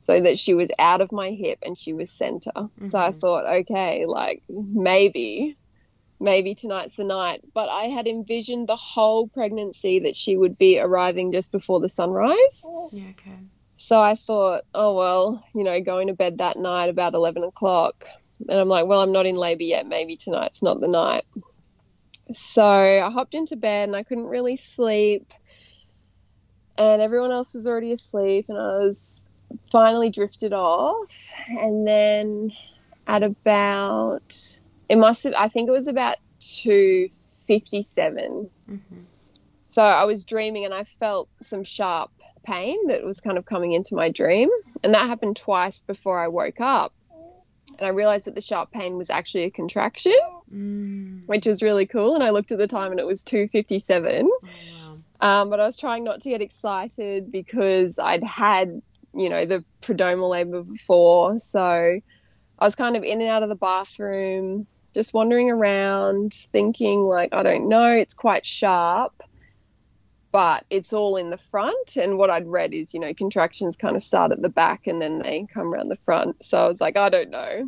So 0.00 0.20
that 0.20 0.38
she 0.38 0.54
was 0.54 0.70
out 0.78 1.00
of 1.00 1.10
my 1.10 1.30
hip 1.32 1.58
and 1.66 1.76
she 1.76 1.92
was 1.92 2.12
center. 2.12 2.52
So 2.88 2.98
I 2.98 3.10
Mhm. 3.10 3.20
thought, 3.20 3.46
okay, 3.46 4.04
like 4.06 4.42
maybe, 4.48 5.56
maybe 6.20 6.54
tonight's 6.54 6.94
the 6.94 7.04
night. 7.04 7.42
But 7.52 7.68
I 7.68 7.86
had 7.86 8.06
envisioned 8.06 8.68
the 8.68 8.76
whole 8.76 9.28
pregnancy 9.28 9.98
that 10.00 10.14
she 10.14 10.36
would 10.36 10.56
be 10.56 10.78
arriving 10.78 11.32
just 11.32 11.50
before 11.50 11.80
the 11.80 11.88
sunrise. 11.88 12.64
Yeah, 12.92 13.10
okay. 13.10 13.40
So 13.76 14.00
I 14.00 14.14
thought, 14.14 14.62
oh, 14.72 14.94
well, 14.96 15.44
you 15.54 15.64
know, 15.64 15.80
going 15.82 16.06
to 16.06 16.14
bed 16.14 16.38
that 16.38 16.56
night 16.56 16.88
about 16.88 17.14
11 17.14 17.42
o'clock. 17.42 18.04
And 18.48 18.58
I'm 18.58 18.68
like, 18.68 18.86
well, 18.86 19.00
I'm 19.00 19.12
not 19.12 19.26
in 19.26 19.36
labor 19.36 19.64
yet. 19.64 19.86
Maybe 19.86 20.16
tonight's 20.16 20.62
not 20.62 20.80
the 20.80 20.88
night. 20.88 21.24
So 22.32 22.64
I 22.64 23.10
hopped 23.10 23.34
into 23.34 23.56
bed 23.56 23.88
and 23.88 23.96
I 23.96 24.02
couldn't 24.02 24.26
really 24.26 24.56
sleep. 24.56 25.32
And 26.76 27.02
everyone 27.02 27.32
else 27.32 27.54
was 27.54 27.66
already 27.66 27.92
asleep. 27.92 28.46
And 28.48 28.58
I 28.58 28.78
was 28.78 29.24
finally 29.72 30.10
drifted 30.10 30.52
off. 30.52 31.32
And 31.48 31.86
then 31.86 32.52
at 33.06 33.22
about, 33.22 34.34
it 34.88 34.96
must 34.96 35.24
have, 35.24 35.34
I 35.36 35.48
think 35.48 35.68
it 35.68 35.72
was 35.72 35.88
about 35.88 36.16
2.57 36.40 38.50
Mhm. 38.68 39.06
so 39.70 39.82
I 39.82 40.04
was 40.04 40.24
dreaming 40.24 40.64
and 40.64 40.74
I 40.74 40.84
felt 40.84 41.28
some 41.42 41.64
sharp 41.64 42.10
pain 42.44 42.86
that 42.86 43.04
was 43.04 43.20
kind 43.20 43.38
of 43.38 43.46
coming 43.46 43.72
into 43.72 43.94
my 43.94 44.10
dream. 44.10 44.50
And 44.84 44.94
that 44.94 45.08
happened 45.08 45.36
twice 45.36 45.80
before 45.80 46.22
I 46.22 46.28
woke 46.28 46.60
up. 46.60 46.92
And 47.78 47.86
I 47.86 47.90
realized 47.90 48.26
that 48.26 48.34
the 48.34 48.40
sharp 48.40 48.72
pain 48.72 48.96
was 48.96 49.10
actually 49.10 49.44
a 49.44 49.50
contraction, 49.50 50.16
Mm. 50.52 51.26
which 51.26 51.46
was 51.46 51.62
really 51.62 51.86
cool. 51.86 52.14
And 52.14 52.24
I 52.24 52.30
looked 52.30 52.52
at 52.52 52.58
the 52.58 52.66
time 52.66 52.90
and 52.90 52.98
it 52.98 53.06
was 53.06 53.22
2.57. 53.22 54.26
Oh, 54.26 54.40
wow. 54.42 54.98
Um, 55.20 55.50
but 55.50 55.60
I 55.60 55.64
was 55.64 55.76
trying 55.76 56.04
not 56.04 56.20
to 56.22 56.30
get 56.30 56.40
excited 56.40 57.30
because 57.30 57.98
I'd 57.98 58.24
had, 58.24 58.80
you 59.14 59.28
know, 59.28 59.44
the 59.44 59.64
prodromal 59.82 60.30
labor 60.30 60.62
before. 60.62 61.38
So 61.38 61.60
I 62.58 62.64
was 62.64 62.74
kind 62.74 62.96
of 62.96 63.04
in 63.04 63.20
and 63.20 63.30
out 63.30 63.42
of 63.42 63.48
the 63.48 63.56
bathroom, 63.56 64.66
just 64.94 65.12
wandering 65.14 65.50
around, 65.50 66.32
thinking, 66.50 67.02
like, 67.02 67.28
I 67.32 67.42
don't 67.42 67.68
know, 67.68 67.92
it's 67.92 68.14
quite 68.14 68.46
sharp, 68.46 69.17
but 70.38 70.64
it's 70.70 70.92
all 70.92 71.16
in 71.16 71.30
the 71.30 71.36
front. 71.36 71.96
And 71.96 72.16
what 72.16 72.30
I'd 72.30 72.46
read 72.46 72.72
is, 72.72 72.94
you 72.94 73.00
know, 73.00 73.12
contractions 73.12 73.74
kind 73.74 73.96
of 73.96 74.02
start 74.02 74.30
at 74.30 74.40
the 74.40 74.48
back 74.48 74.86
and 74.86 75.02
then 75.02 75.16
they 75.16 75.48
come 75.52 75.74
around 75.74 75.88
the 75.88 75.96
front. 75.96 76.44
So 76.44 76.64
I 76.64 76.68
was 76.68 76.80
like, 76.80 76.96
I 76.96 77.08
don't 77.08 77.30
know. 77.30 77.64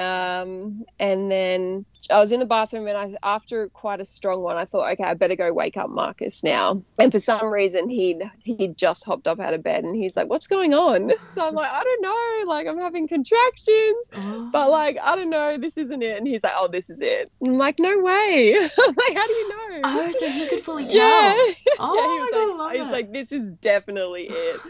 Um, 0.00 0.84
and 1.00 1.28
then 1.28 1.84
I 2.10 2.18
was 2.20 2.32
in 2.32 2.40
the 2.40 2.46
bathroom, 2.46 2.86
and 2.86 2.96
I, 2.96 3.14
after 3.22 3.68
quite 3.68 4.00
a 4.00 4.04
strong 4.04 4.42
one, 4.42 4.56
I 4.56 4.64
thought, 4.64 4.90
okay, 4.92 5.04
I 5.04 5.14
better 5.14 5.36
go 5.36 5.52
wake 5.52 5.76
up 5.76 5.90
Marcus 5.90 6.42
now. 6.42 6.82
And 6.98 7.12
for 7.12 7.20
some 7.20 7.46
reason, 7.48 7.88
he'd 7.90 8.22
he'd 8.44 8.78
just 8.78 9.04
hopped 9.04 9.26
up 9.28 9.40
out 9.40 9.52
of 9.54 9.62
bed, 9.62 9.84
and 9.84 9.94
he's 9.94 10.16
like, 10.16 10.28
"What's 10.28 10.46
going 10.46 10.72
on?" 10.74 11.12
So 11.32 11.46
I'm 11.46 11.54
like, 11.54 11.70
"I 11.70 11.82
don't 11.84 12.02
know. 12.02 12.50
Like, 12.50 12.66
I'm 12.66 12.78
having 12.78 13.06
contractions, 13.08 14.10
Oh. 14.14 14.48
but 14.52 14.70
like, 14.70 14.98
I 15.02 15.16
don't 15.16 15.30
know. 15.30 15.58
This 15.58 15.76
isn't 15.78 16.02
it." 16.02 16.16
And 16.18 16.26
he's 16.26 16.42
like, 16.44 16.54
"Oh, 16.56 16.68
this 16.68 16.88
is 16.90 17.00
it." 17.00 17.30
And 17.40 17.50
I'm 17.52 17.58
like, 17.58 17.78
"No 17.78 17.98
way! 17.98 18.56
Like, 18.78 19.14
how 19.16 19.26
do 19.26 19.32
you 19.32 19.48
know?" 19.48 19.80
Oh, 19.84 20.12
so 20.18 20.28
he 20.30 20.46
could 20.48 20.60
fully 20.60 20.84
tell. 20.88 20.96
yeah, 20.96 21.52
Oh, 21.78 21.94
yeah. 21.94 22.12
He 22.12 22.18
was 22.20 22.30
oh, 22.32 22.38
I 22.40 22.46
like, 22.46 22.58
love 22.58 22.72
he's 22.72 22.88
it. 22.88 22.92
like, 22.92 23.12
"This 23.12 23.32
is 23.32 23.50
definitely 23.50 24.28
it." 24.30 24.60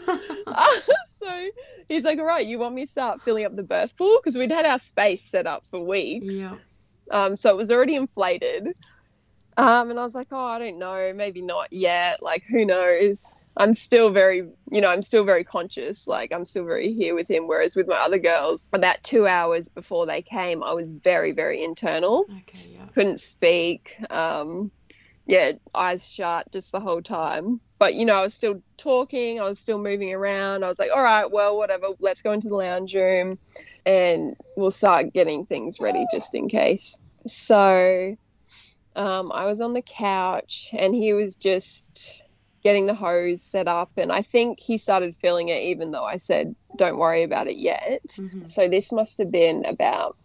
so 1.05 1.49
he's 1.87 2.03
like, 2.03 2.19
all 2.19 2.25
right, 2.25 2.45
you 2.45 2.59
want 2.59 2.75
me 2.75 2.85
to 2.85 2.91
start 2.91 3.21
filling 3.21 3.45
up 3.45 3.55
the 3.55 3.63
birth 3.63 3.97
pool? 3.97 4.17
Because 4.21 4.37
we'd 4.37 4.51
had 4.51 4.65
our 4.65 4.79
space 4.79 5.21
set 5.23 5.47
up 5.47 5.65
for 5.65 5.83
weeks. 5.85 6.35
yeah. 6.37 6.55
Um, 7.11 7.35
so 7.35 7.49
it 7.49 7.57
was 7.57 7.71
already 7.71 7.95
inflated. 7.95 8.67
Um, 9.57 9.89
and 9.89 9.99
I 9.99 10.03
was 10.03 10.15
like, 10.15 10.27
oh, 10.31 10.45
I 10.45 10.59
don't 10.59 10.79
know, 10.79 11.11
maybe 11.13 11.41
not 11.41 11.71
yet. 11.73 12.23
Like, 12.23 12.43
who 12.43 12.65
knows? 12.65 13.35
I'm 13.57 13.73
still 13.73 14.09
very, 14.09 14.47
you 14.71 14.79
know, 14.79 14.87
I'm 14.87 15.03
still 15.03 15.25
very 15.25 15.43
conscious. 15.43 16.07
Like, 16.07 16.31
I'm 16.31 16.45
still 16.45 16.63
very 16.63 16.93
here 16.93 17.13
with 17.13 17.29
him. 17.29 17.45
Whereas 17.45 17.75
with 17.75 17.87
my 17.87 17.97
other 17.97 18.19
girls, 18.19 18.69
about 18.71 19.03
two 19.03 19.27
hours 19.27 19.67
before 19.67 20.05
they 20.05 20.21
came, 20.21 20.63
I 20.63 20.73
was 20.73 20.93
very, 20.93 21.33
very 21.33 21.61
internal. 21.61 22.25
Okay, 22.29 22.73
yeah. 22.75 22.85
Couldn't 22.93 23.19
speak. 23.19 23.97
Um, 24.09 24.71
yeah, 25.25 25.51
eyes 25.75 26.09
shut 26.09 26.49
just 26.53 26.71
the 26.71 26.79
whole 26.79 27.01
time. 27.01 27.59
But, 27.79 27.95
you 27.95 28.05
know, 28.05 28.15
I 28.15 28.21
was 28.21 28.33
still 28.33 28.61
talking. 28.77 29.39
I 29.39 29.43
was 29.43 29.59
still 29.59 29.79
moving 29.79 30.13
around. 30.13 30.63
I 30.63 30.67
was 30.67 30.79
like, 30.79 30.91
all 30.93 31.01
right, 31.01 31.31
well, 31.31 31.57
whatever. 31.57 31.87
Let's 31.99 32.21
go 32.21 32.33
into 32.33 32.49
the 32.49 32.55
lounge 32.55 32.93
room 32.93 33.39
and 33.85 34.35
we'll 34.55 34.71
start 34.71 35.13
getting 35.13 35.45
things 35.45 35.79
ready 35.79 36.05
just 36.05 36.35
in 36.35 36.49
case. 36.49 36.99
So 37.25 38.15
um, 38.95 39.31
I 39.31 39.45
was 39.45 39.61
on 39.61 39.73
the 39.73 39.81
couch 39.81 40.69
and 40.77 40.93
he 40.93 41.13
was 41.13 41.37
just 41.37 42.21
getting 42.63 42.85
the 42.85 42.93
hose 42.93 43.41
set 43.43 43.67
up. 43.69 43.89
And 43.95 44.11
I 44.11 44.21
think 44.21 44.59
he 44.59 44.77
started 44.77 45.15
feeling 45.15 45.47
it, 45.47 45.61
even 45.61 45.91
though 45.91 46.03
I 46.03 46.17
said, 46.17 46.53
don't 46.77 46.97
worry 46.97 47.23
about 47.23 47.47
it 47.47 47.57
yet. 47.57 48.01
Mhm. 48.09 48.51
So 48.51 48.67
this 48.67 48.91
must 48.91 49.17
have 49.19 49.31
been 49.31 49.63
about 49.65 50.17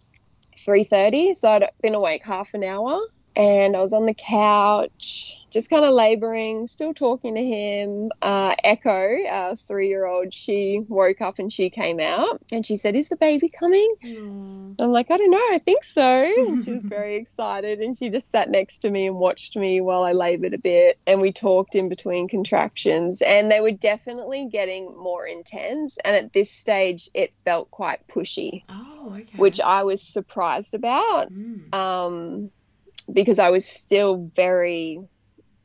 3.30. 0.58 1.34
So 1.34 1.50
I'd 1.52 1.68
been 1.82 1.94
awake 1.94 2.22
half 2.24 2.54
an 2.54 2.64
hour 2.64 3.00
and 3.36 3.76
I 3.76 3.80
was 3.80 3.92
on 3.92 4.06
the 4.06 4.14
couch, 4.14 5.36
just 5.52 5.70
kind 5.70 5.84
of 5.84 5.92
laboring, 5.92 6.66
still 6.66 6.94
talking 6.94 7.34
to 7.34 7.44
him. 7.44 8.10
Uh, 8.22 8.54
Echo, 8.62 9.16
our 9.28 9.56
three 9.56 9.88
year 9.88 10.06
old, 10.06 10.32
she 10.32 10.80
woke 10.88 11.20
up 11.20 11.38
and 11.38 11.52
she 11.52 11.70
came 11.70 12.00
out 12.00 12.40
and 12.52 12.64
she 12.64 12.76
said, 12.76 12.96
Is 12.96 13.08
the 13.08 13.16
baby 13.16 13.48
coming? 13.58 13.94
Mm. 14.04 14.74
I'm 14.80 14.90
like, 14.90 15.10
I 15.10 15.16
don't 15.16 15.30
know, 15.30 15.38
I 15.52 15.60
think 15.64 15.84
so. 15.84 16.24
And 16.48 16.58
she 16.64 16.72
was 16.72 16.84
very 16.86 17.16
excited 17.16 17.80
and 17.80 17.96
she 17.96 18.10
just 18.10 18.30
sat 18.30 18.50
next 18.50 18.80
to 18.80 18.90
me 18.90 19.06
and 19.06 19.16
watched 19.16 19.56
me 19.56 19.80
while 19.80 20.02
I 20.02 20.12
labored 20.12 20.54
a 20.54 20.58
bit. 20.58 20.98
And 21.06 21.20
we 21.20 21.32
talked 21.32 21.74
in 21.76 21.88
between 21.88 22.28
contractions 22.28 23.22
and 23.22 23.50
they 23.50 23.60
were 23.60 23.70
definitely 23.72 24.48
getting 24.50 24.86
more 24.96 25.26
intense. 25.26 25.96
And 26.04 26.16
at 26.16 26.32
this 26.32 26.50
stage, 26.52 27.08
it 27.14 27.32
felt 27.44 27.70
quite 27.70 28.00
pushy, 28.12 28.62
Oh, 28.68 29.12
okay. 29.14 29.38
which 29.38 29.60
I 29.60 29.82
was 29.84 30.02
surprised 30.02 30.74
about 30.74 31.30
Mm. 31.32 31.74
um, 31.74 32.50
because 33.12 33.38
I 33.38 33.50
was 33.50 33.66
still 33.66 34.30
very 34.34 34.98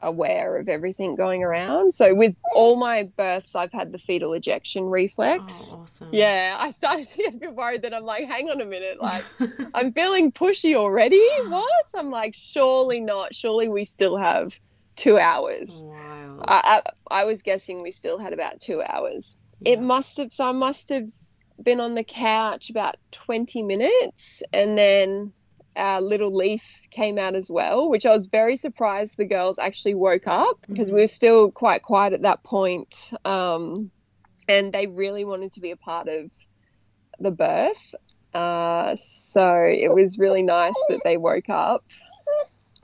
aware 0.02 0.58
of 0.58 0.70
everything 0.70 1.16
going 1.16 1.44
around. 1.44 1.94
So 1.94 2.16
with 2.16 2.36
all 2.54 2.78
my 2.78 3.10
births, 3.18 3.56
I've 3.56 3.72
had 3.72 3.92
the 3.92 3.98
fetal 3.98 4.34
ejection 4.34 4.86
reflex. 4.86 5.76
Oh, 5.76 5.82
awesome. 5.84 6.08
Yeah, 6.12 6.58
I 6.60 6.72
started 6.72 7.08
to 7.10 7.18
get 7.18 7.36
a 7.36 7.38
bit 7.38 7.56
worried 7.56 7.82
that 7.84 7.94
I'm 7.94 8.04
like, 8.04 8.26
hang 8.26 8.50
on 8.50 8.62
a 8.62 8.66
minute, 8.66 9.00
like 9.02 9.26
I'm 9.74 9.92
feeling 9.94 10.32
pushy 10.32 10.76
already. 10.76 11.26
What? 11.48 11.86
I'm 11.96 12.10
like, 12.10 12.34
surely 12.36 13.00
not. 13.00 13.36
Surely 13.36 13.70
we 13.70 13.86
still 13.86 14.18
have 14.18 14.58
two 14.96 15.18
hours. 15.18 15.86
Wild. 15.88 16.44
I, 16.48 16.82
I, 17.12 17.22
I 17.22 17.24
was 17.26 17.42
guessing 17.42 17.82
we 17.82 17.92
still 17.92 18.18
had 18.18 18.34
about 18.34 18.60
two 18.60 18.82
hours. 18.82 19.38
It 19.66 19.82
must 19.82 20.18
have, 20.18 20.32
so 20.32 20.50
I 20.50 20.54
must 20.54 20.90
have 20.90 21.10
been 21.62 21.82
on 21.82 21.94
the 21.94 22.04
couch 22.04 22.70
about 22.70 22.96
20 23.12 23.64
minutes 23.64 24.42
and 24.54 24.78
then 24.78 25.34
our 25.76 26.02
little 26.02 26.34
leaf 26.36 26.82
came 26.92 27.18
out 27.18 27.36
as 27.36 27.50
well, 27.52 27.90
which 27.90 28.06
I 28.06 28.12
was 28.12 28.28
very 28.28 28.56
surprised 28.56 29.18
the 29.18 29.26
girls 29.26 29.60
actually 29.60 29.96
woke 29.96 30.28
up 30.28 30.58
because 30.68 30.90
Mhm. 30.90 30.96
we 30.96 31.02
were 31.02 31.08
still 31.08 31.52
quite 31.52 31.84
quiet 31.84 32.14
at 32.14 32.22
that 32.22 32.44
point. 32.44 33.12
Um, 33.26 33.92
and 34.48 34.74
they 34.74 34.88
really 34.88 35.26
wanted 35.26 35.52
to 35.54 35.62
be 35.62 35.72
a 35.72 35.78
part 35.78 36.08
of 36.08 36.32
the 37.20 37.32
birth. 37.32 37.94
Uh, 38.34 38.96
so 38.96 39.64
it 39.64 39.94
was 39.94 40.20
really 40.20 40.44
nice 40.44 40.76
that 40.90 41.02
they 41.04 41.18
woke 41.18 41.50
up 41.50 41.84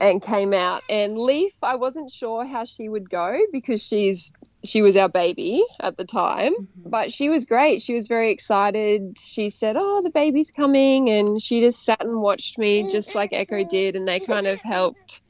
and 0.00 0.22
came 0.22 0.52
out. 0.52 0.82
And 0.88 1.18
Leaf, 1.18 1.54
I 1.62 1.76
wasn't 1.76 2.10
sure 2.10 2.44
how 2.44 2.64
she 2.64 2.88
would 2.88 3.08
go 3.10 3.38
because 3.52 3.82
she's 3.86 4.32
she 4.68 4.82
was 4.82 4.96
our 4.96 5.08
baby 5.08 5.62
at 5.80 5.96
the 5.96 6.04
time, 6.04 6.52
Mhm. 6.54 6.90
but 6.90 7.12
she 7.12 7.28
was 7.28 7.44
great. 7.44 7.82
She 7.82 7.94
was 7.94 8.08
very 8.08 8.30
excited. 8.30 9.16
She 9.18 9.50
said, 9.50 9.76
"Oh, 9.78 10.02
the 10.02 10.10
baby's 10.10 10.50
coming," 10.50 11.08
and 11.10 11.40
she 11.40 11.60
just 11.60 11.84
sat 11.84 12.04
and 12.04 12.20
watched 12.20 12.58
me, 12.58 12.88
just 12.90 13.14
like 13.14 13.30
Echo 13.32 13.64
did. 13.64 13.96
And 13.96 14.06
they 14.06 14.20
kind 14.20 14.46
of 14.46 14.58
helped. 14.62 15.20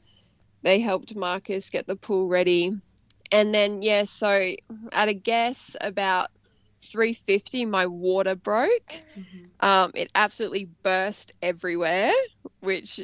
They 0.63 0.79
helped 0.79 1.15
Marcus 1.15 1.69
get 1.69 1.87
the 1.87 1.95
pool 1.95 2.27
ready, 2.29 2.71
and 3.31 3.53
then 3.53 3.81
yeah. 3.81 4.03
So 4.05 4.53
at 4.91 5.09
a 5.09 5.13
guess 5.13 5.75
about 5.81 6.27
350, 6.83 7.65
my 7.65 7.85
water 7.87 8.35
broke. 8.35 8.91
Mhm. 9.17 9.51
Um, 9.59 9.91
it 9.95 10.09
absolutely 10.15 10.69
burst 10.83 11.31
everywhere, 11.41 12.11
which 12.61 12.99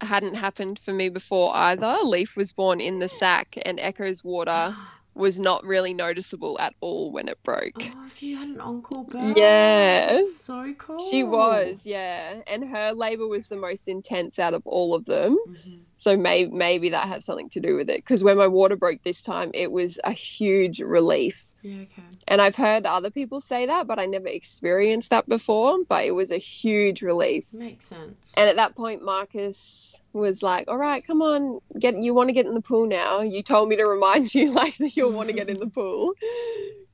hadn't 0.00 0.34
happened 0.34 0.78
for 0.78 0.92
me 0.92 1.08
before 1.08 1.54
either. 1.56 1.96
Leaf 2.02 2.36
was 2.36 2.52
born 2.52 2.80
in 2.80 2.98
the 2.98 3.08
sack, 3.08 3.56
and 3.64 3.80
Echo's 3.80 4.22
water 4.24 4.74
was 5.16 5.40
not 5.40 5.64
really 5.64 5.94
noticeable 5.94 6.58
at 6.60 6.74
all 6.80 7.10
when 7.10 7.28
it 7.28 7.38
broke. 7.42 7.72
Oh, 7.80 8.06
so 8.08 8.26
you 8.26 8.36
had 8.36 8.48
an 8.48 8.60
en 8.60 8.82
caul 8.82 9.04
birth. 9.04 9.36
Yeah. 9.36 10.06
That's 10.12 10.36
so 10.44 10.74
cool. 10.78 10.98
She 11.10 11.22
was, 11.24 11.86
yeah, 11.86 12.42
and 12.46 12.68
her 12.68 12.92
labor 12.92 13.26
was 13.26 13.48
the 13.48 13.56
most 13.56 13.88
intense 13.88 14.38
out 14.38 14.54
of 14.54 14.62
all 14.66 14.94
of 14.94 15.04
them. 15.06 15.36
Mhm. 15.48 15.80
So 15.96 16.16
maybe 16.16 16.50
maybe 16.50 16.90
that 16.90 17.08
had 17.08 17.22
something 17.22 17.48
to 17.50 17.60
do 17.60 17.74
with 17.74 17.88
it. 17.88 17.98
Because 17.98 18.22
when 18.22 18.36
my 18.36 18.46
water 18.46 18.76
broke 18.76 19.02
this 19.02 19.22
time, 19.22 19.50
it 19.54 19.72
was 19.72 19.98
a 20.04 20.12
huge 20.12 20.80
relief. 20.80 21.54
Yeah, 21.62 21.82
okay. 21.82 22.02
And 22.28 22.40
I've 22.40 22.54
heard 22.54 22.84
other 22.84 23.10
people 23.10 23.40
say 23.40 23.66
that, 23.66 23.86
but 23.86 23.98
I 23.98 24.04
never 24.06 24.28
experienced 24.28 25.10
that 25.10 25.28
before. 25.28 25.78
But 25.88 26.04
it 26.04 26.12
was 26.12 26.32
a 26.32 26.38
huge 26.38 27.02
relief. 27.02 27.46
Makes 27.54 27.86
sense. 27.86 28.34
And 28.36 28.48
at 28.48 28.56
that 28.56 28.76
point, 28.76 29.02
Marcus 29.02 30.02
was 30.12 30.42
like, 30.42 30.68
"All 30.68 30.78
right, 30.78 31.04
come 31.06 31.22
on, 31.22 31.60
get. 31.78 31.96
You 31.96 32.12
want 32.12 32.28
to 32.28 32.34
get 32.34 32.46
in 32.46 32.54
the 32.54 32.60
pool 32.62 32.86
now? 32.86 33.22
You 33.22 33.42
told 33.42 33.68
me 33.68 33.76
to 33.76 33.86
remind 33.86 34.34
you, 34.34 34.52
like, 34.52 34.76
that 34.76 34.96
you'll 34.96 35.12
want 35.12 35.30
to 35.30 35.34
get 35.34 35.48
in 35.48 35.56
the 35.56 35.68
pool." 35.68 36.12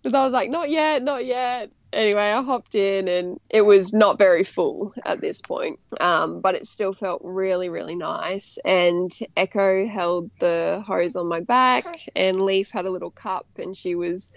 Because 0.03 0.15
I 0.15 0.25
was 0.25 0.33
like, 0.33 0.51
"Not 0.51 0.71
yet, 0.71 1.03
not 1.03 1.25
yet." 1.25 1.71
Anyway, 1.93 2.23
I 2.23 2.43
hopped 2.43 2.75
in, 2.75 3.07
and 3.07 3.39
it 3.51 3.63
was 3.63 3.93
not 3.93 4.19
very 4.19 4.45
full 4.45 4.95
at 5.05 5.21
this 5.21 5.43
point, 5.43 5.79
um, 6.01 6.41
but 6.41 6.55
it 6.55 6.67
still 6.67 6.93
felt 6.95 7.21
really, 7.23 7.69
really 7.69 7.95
nice. 7.95 8.59
And 8.65 9.11
Echo 9.37 9.85
held 9.87 10.31
the 10.39 10.83
hose 10.87 11.17
on 11.17 11.29
my 11.29 11.41
back, 11.41 11.85
and 12.17 12.41
Leaf 12.41 12.71
had 12.71 12.87
a 12.87 12.91
little 12.91 13.11
cup, 13.11 13.47
and 13.59 13.77
she 13.77 13.95
was. 13.95 14.33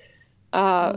Uh, 0.56 0.94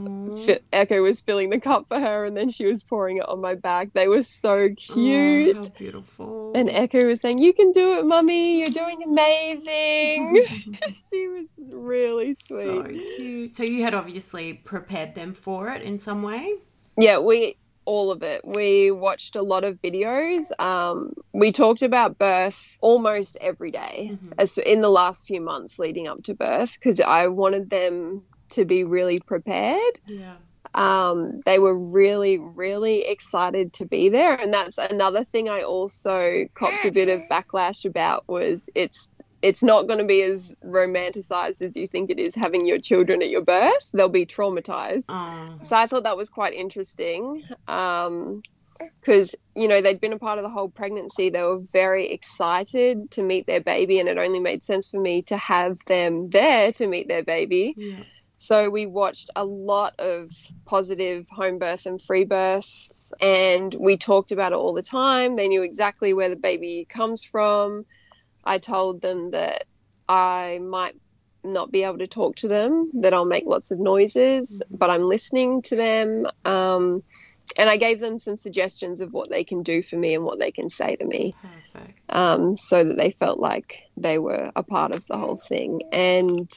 fi- 0.47 0.61
Echo 0.73 1.03
was 1.03 1.21
filling 1.21 1.51
the 1.51 1.61
cup 1.61 1.87
for 1.89 1.99
her, 1.99 2.25
and 2.25 2.37
then 2.37 2.49
she 2.49 2.65
was 2.67 2.85
pouring 2.85 3.17
it 3.17 3.29
on 3.29 3.41
my 3.41 3.57
back. 3.57 3.93
They 3.93 4.07
were 4.07 4.23
so 4.23 4.53
Oh, 4.53 4.69
cute. 4.77 5.57
how 5.57 5.65
beautiful. 5.77 6.53
And 6.55 6.71
Echo 6.71 7.07
was 7.07 7.21
saying, 7.21 7.39
You 7.39 7.53
can 7.53 7.73
do 7.73 7.99
it, 7.99 8.05
mummy. 8.07 8.61
You're 8.61 8.71
doing 8.71 8.99
amazing. 9.05 10.37
she 11.11 11.29
was 11.29 11.59
really 11.73 12.35
sweet. 12.35 12.63
so 12.63 12.85
cute. 13.17 13.57
So 13.57 13.65
you 13.65 13.83
had 13.83 13.95
obviously 13.95 14.55
prepared 14.55 15.15
them 15.15 15.35
for 15.35 15.69
it 15.71 15.83
in 15.83 15.99
some 15.99 16.23
way. 16.23 16.55
Yeah, 16.97 17.19
we, 17.19 17.57
all 17.85 18.11
of 18.13 18.23
it. 18.23 18.43
We 18.45 18.91
watched 18.93 19.35
a 19.37 19.43
lot 19.43 19.65
of 19.65 19.81
videos. 19.83 20.51
Um, 20.61 21.13
we 21.33 21.51
talked 21.53 21.83
about 21.83 22.19
birth 22.19 22.79
almost 22.81 23.37
every 23.41 23.71
day 23.73 24.13
Mhm. 24.13 24.35
as 24.39 24.57
in 24.59 24.81
the 24.81 24.89
last 24.91 25.27
few 25.27 25.41
months 25.41 25.79
leading 25.79 26.07
up 26.07 26.23
to 26.25 26.35
birth 26.35 26.75
because 26.79 27.01
I 27.01 27.27
wanted 27.29 27.71
them 27.71 28.23
to 28.51 28.65
be 28.65 28.85
really 28.85 29.21
prepared. 29.21 29.99
Yeah. 30.07 30.37
um, 30.75 31.41
they 31.47 31.59
were 31.59 31.77
really, 31.79 32.39
really 32.39 33.07
excited 33.07 33.73
to 33.75 33.87
be 33.87 34.09
there. 34.09 34.35
And 34.35 34.53
that's 34.53 34.79
another 34.79 35.25
thing 35.25 35.49
I 35.49 35.63
also 35.63 36.47
copped 36.55 36.85
a 36.85 36.91
bit 36.93 37.09
of 37.09 37.21
backlash 37.31 37.85
about 37.85 38.25
was 38.29 38.69
it's 38.75 39.13
it's 39.41 39.63
not 39.63 39.87
going 39.87 40.01
to 40.01 40.05
be 40.05 40.21
as 40.23 40.57
romanticized 40.65 41.63
as 41.63 41.77
you 41.77 41.87
think 41.87 42.11
it 42.11 42.19
is 42.19 42.35
having 42.35 42.67
your 42.67 42.79
children 42.81 43.23
at 43.23 43.29
your 43.31 43.43
birth. 43.45 43.91
They'll 43.95 44.09
be 44.09 44.27
traumatized. 44.27 45.07
Oh. 45.11 45.59
So 45.63 45.77
I 45.77 45.87
thought 45.87 46.03
that 46.03 46.17
was 46.17 46.29
quite 46.29 46.55
interesting. 46.55 47.45
Um, 47.69 48.43
because 49.01 49.35
you 49.57 49.67
know 49.67 49.81
they'd 49.81 50.01
been 50.01 50.13
a 50.13 50.19
part 50.21 50.39
of 50.39 50.45
the 50.45 50.49
whole 50.49 50.69
pregnancy 50.69 51.31
they 51.31 51.43
were 51.43 51.59
very 51.73 52.11
excited 52.13 53.11
to 53.11 53.25
meet 53.25 53.45
their 53.47 53.61
baby 53.61 53.99
and 53.99 54.09
it 54.09 54.19
only 54.19 54.39
made 54.39 54.63
sense 54.63 54.89
for 54.89 55.01
me 55.01 55.21
to 55.21 55.37
have 55.37 55.85
them 55.87 56.31
there 56.31 56.71
to 56.71 56.87
meet 56.87 57.09
their 57.09 57.25
baby 57.25 57.75
Yeah. 57.77 58.05
So 58.39 58.71
we 58.71 58.87
watched 58.87 59.31
a 59.37 59.45
lot 59.45 59.95
of 59.99 60.31
positive 60.65 61.29
home 61.29 61.59
birth 61.59 61.87
and 61.87 62.01
free 62.01 62.25
births, 62.25 63.13
and 63.21 63.75
we 63.79 63.97
talked 63.97 64.33
about 64.33 64.53
it 64.53 64.59
all 64.59 64.75
the 64.75 64.83
time. 64.83 65.37
They 65.37 65.49
knew 65.49 65.63
exactly 65.63 66.15
where 66.15 66.29
the 66.29 66.37
baby 66.37 66.87
comes 66.89 67.25
from. 67.25 67.85
I 68.45 68.59
told 68.59 69.03
them 69.03 69.31
that 69.33 69.65
I 70.09 70.61
might 70.63 70.95
not 71.45 71.71
be 71.71 71.83
able 71.83 71.99
to 71.99 72.07
talk 72.07 72.37
to 72.37 72.49
them, 72.49 72.91
that 72.95 73.13
I'll 73.13 73.25
make 73.25 73.45
lots 73.47 73.71
of 73.71 73.79
noises, 73.79 74.63
but 74.71 74.91
I'm 74.91 75.07
listening 75.07 75.63
to 75.63 75.77
them. 75.77 76.27
Um, 76.45 77.03
and 77.57 77.69
I 77.69 77.77
gave 77.77 78.01
them 78.01 78.19
some 78.19 78.37
suggestions 78.37 79.01
of 79.01 79.13
what 79.13 79.31
they 79.31 79.45
can 79.45 79.63
do 79.63 79.83
for 79.83 79.97
me 79.97 80.15
and 80.15 80.25
what 80.25 80.39
they 80.39 80.51
can 80.51 80.69
say 80.69 80.97
to 80.97 81.05
me 81.05 81.35
Perfect. 81.43 82.01
um, 82.11 82.57
so 82.57 82.85
that 82.85 82.99
they 82.99 83.11
felt 83.11 83.41
like 83.41 83.79
they 83.97 84.19
were 84.19 84.53
a 84.55 84.63
part 84.63 84.95
of 84.95 85.07
the 85.07 85.17
whole 85.17 85.41
thing. 85.49 85.81
And 85.93 86.51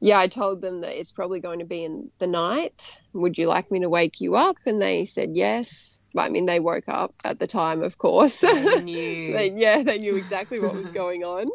yeah, 0.00 0.18
I 0.18 0.28
told 0.28 0.60
them 0.60 0.80
that 0.80 0.98
it's 0.98 1.12
probably 1.12 1.40
going 1.40 1.58
to 1.58 1.64
be 1.64 1.84
in 1.84 2.10
the 2.18 2.26
night. 2.26 3.00
Would 3.14 3.36
you 3.36 3.48
like 3.48 3.70
me 3.70 3.80
to 3.80 3.88
wake 3.88 4.20
you 4.20 4.36
up? 4.36 4.56
And 4.64 4.80
they 4.80 5.04
said 5.04 5.30
yes. 5.34 6.00
I 6.16 6.28
mean, 6.28 6.46
they 6.46 6.60
woke 6.60 6.88
up 6.88 7.14
at 7.24 7.38
the 7.38 7.46
time, 7.46 7.82
of 7.82 7.98
course. 7.98 8.44
I 8.44 8.52
knew. 8.82 9.32
they, 9.32 9.50
yeah, 9.50 9.82
they 9.82 9.98
knew 9.98 10.16
exactly 10.16 10.60
what 10.60 10.74
was 10.74 10.92
going 11.02 11.24
on. 11.24 11.48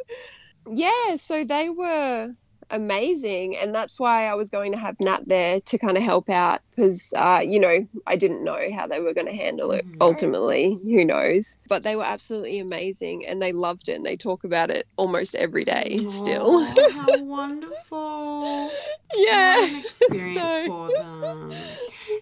Yeah, 0.70 1.16
so 1.16 1.44
they 1.46 1.70
were 1.70 2.34
amazing. 2.70 3.56
And 3.58 3.74
that's 3.74 4.00
why 4.00 4.28
I 4.28 4.34
was 4.36 4.50
going 4.50 4.72
to 4.74 4.80
have 4.80 4.96
Nat 5.00 5.22
there 5.28 5.60
to 5.62 5.78
kind 5.78 5.98
of 5.98 6.04
help 6.04 6.30
out 6.30 6.62
because, 6.76 7.14
uh, 7.16 7.42
you 7.44 7.60
know, 7.60 7.88
I 8.08 8.16
didn't 8.16 8.44
know 8.44 8.60
how 8.74 8.88
they 8.88 9.00
were 9.00 9.14
going 9.14 9.28
to 9.28 9.36
handle 9.36 9.72
it 9.72 9.86
Mhm. 9.86 9.98
ultimately. 10.02 10.80
Who 10.84 11.06
knows? 11.06 11.58
But 11.68 11.84
they 11.84 11.96
were 11.96 12.04
absolutely 12.06 12.60
amazing 12.60 13.26
and 13.26 13.42
they 13.42 13.52
loved 13.52 13.90
it 13.90 13.94
and 13.94 14.06
they 14.06 14.16
talk 14.16 14.44
about 14.44 14.70
it 14.72 14.88
almost 14.98 15.36
every 15.36 15.66
day 15.66 16.02
still. 16.08 16.46
Oh, 16.48 16.90
how 16.92 17.22
wonderful. 17.24 18.72
yeah. 19.16 19.60
What 19.60 19.70
an 19.70 19.76
experience 19.80 20.34
So- 20.36 20.66
for 20.68 20.90
them. 20.92 21.54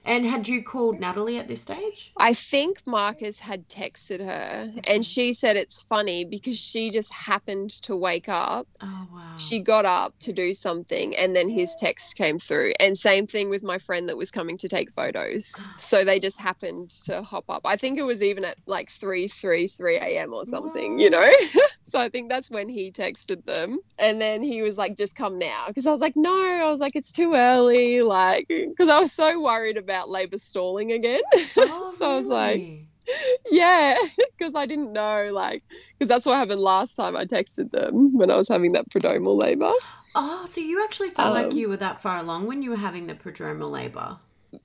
And 0.04 0.26
had 0.26 0.48
you 0.48 0.64
called 0.64 1.00
Natalie 1.00 1.38
at 1.38 1.48
this 1.48 1.62
stage? 1.62 2.12
I 2.18 2.34
think 2.34 2.82
Marcus 2.88 3.38
had 3.40 3.68
texted 3.70 4.24
her 4.24 4.72
and 4.88 5.06
she 5.06 5.34
said 5.34 5.58
it's 5.58 5.84
funny 5.84 6.26
because 6.26 6.58
she 6.60 6.90
just 6.90 7.14
happened 7.14 7.70
to 7.84 7.96
wake 7.96 8.28
up 8.30 8.68
Oh, 8.82 9.08
wow. 9.14 9.38
she 9.38 9.60
got 9.60 9.86
up 9.86 10.14
to 10.22 10.31
do 10.32 10.54
something 10.54 11.16
and 11.16 11.36
then 11.36 11.50
his 11.50 11.76
text 11.76 12.16
came 12.16 12.40
through. 12.40 12.74
And 12.80 12.98
same 12.98 13.28
thing 13.28 13.50
with 13.50 13.64
my 13.64 13.78
friend 13.78 14.08
that 14.10 14.18
was 14.18 14.32
coming 14.32 14.58
to 14.60 14.68
take 14.68 14.92
photos. 14.92 15.52
So 15.78 16.04
they 16.04 16.20
just 16.20 16.40
happened 16.40 16.90
to 17.06 17.22
hop 17.24 17.46
up. 17.50 17.62
I 17.66 17.76
think 17.78 17.98
it 17.98 18.04
was 18.04 18.22
even 18.24 18.46
at 18.46 18.58
like 18.68 18.90
3 18.90 19.28
3 19.28 19.68
3 19.68 19.98
a.m 19.98 20.34
or 20.34 20.46
something 20.46 21.00
you 21.00 21.10
know? 21.10 21.32
So 21.84 22.00
i 22.00 22.08
think 22.10 22.30
that's 22.30 22.50
when 22.50 22.70
he 22.70 22.92
texted 22.92 23.44
them. 23.46 23.80
And 23.98 24.22
then 24.22 24.44
he 24.44 24.62
was 24.62 24.78
like 24.78 24.96
just 24.96 25.16
come 25.16 25.38
now. 25.38 25.66
Because 25.68 25.86
i 25.86 25.92
was 25.92 26.02
like 26.02 26.16
no. 26.16 26.32
I 26.32 26.70
was 26.70 26.80
like 26.80 26.96
it's 26.96 27.12
too 27.12 27.34
early 27.34 28.02
like 28.02 28.46
because 28.48 28.90
i 28.90 28.98
was 29.00 29.12
so 29.14 29.42
worried 29.42 29.78
about 29.78 30.10
labor 30.10 30.38
stalling 30.38 30.92
again. 30.92 31.22
Oh, 31.58 31.84
so 31.86 32.10
I 32.12 32.16
was 32.16 32.28
like, 32.30 32.64
yeah 33.52 33.96
because 34.38 34.56
i 34.56 34.66
didn't 34.66 34.94
know 34.94 35.30
like 35.32 35.64
because 35.98 36.08
that's 36.08 36.26
what 36.26 36.36
happened 36.38 36.60
last 36.60 36.94
time 36.96 37.16
i 37.16 37.26
texted 37.26 37.72
them 37.72 38.16
when 38.16 38.30
i 38.32 38.38
was 38.38 38.48
having 38.48 38.72
that 38.74 38.88
prodromal 38.90 39.36
labor 39.38 39.72
Oh, 40.14 40.46
so 40.50 40.62
you 40.62 40.84
actually 40.84 41.10
felt 41.10 41.34
like 41.34 41.52
Um, 41.52 41.58
you 41.58 41.70
were 41.70 41.78
that 41.78 42.02
far 42.02 42.18
along 42.18 42.48
when 42.48 42.62
you 42.62 42.70
were 42.72 42.78
having 42.78 43.08
the 43.08 43.16
prodromal 43.16 43.72
labor? 43.72 44.18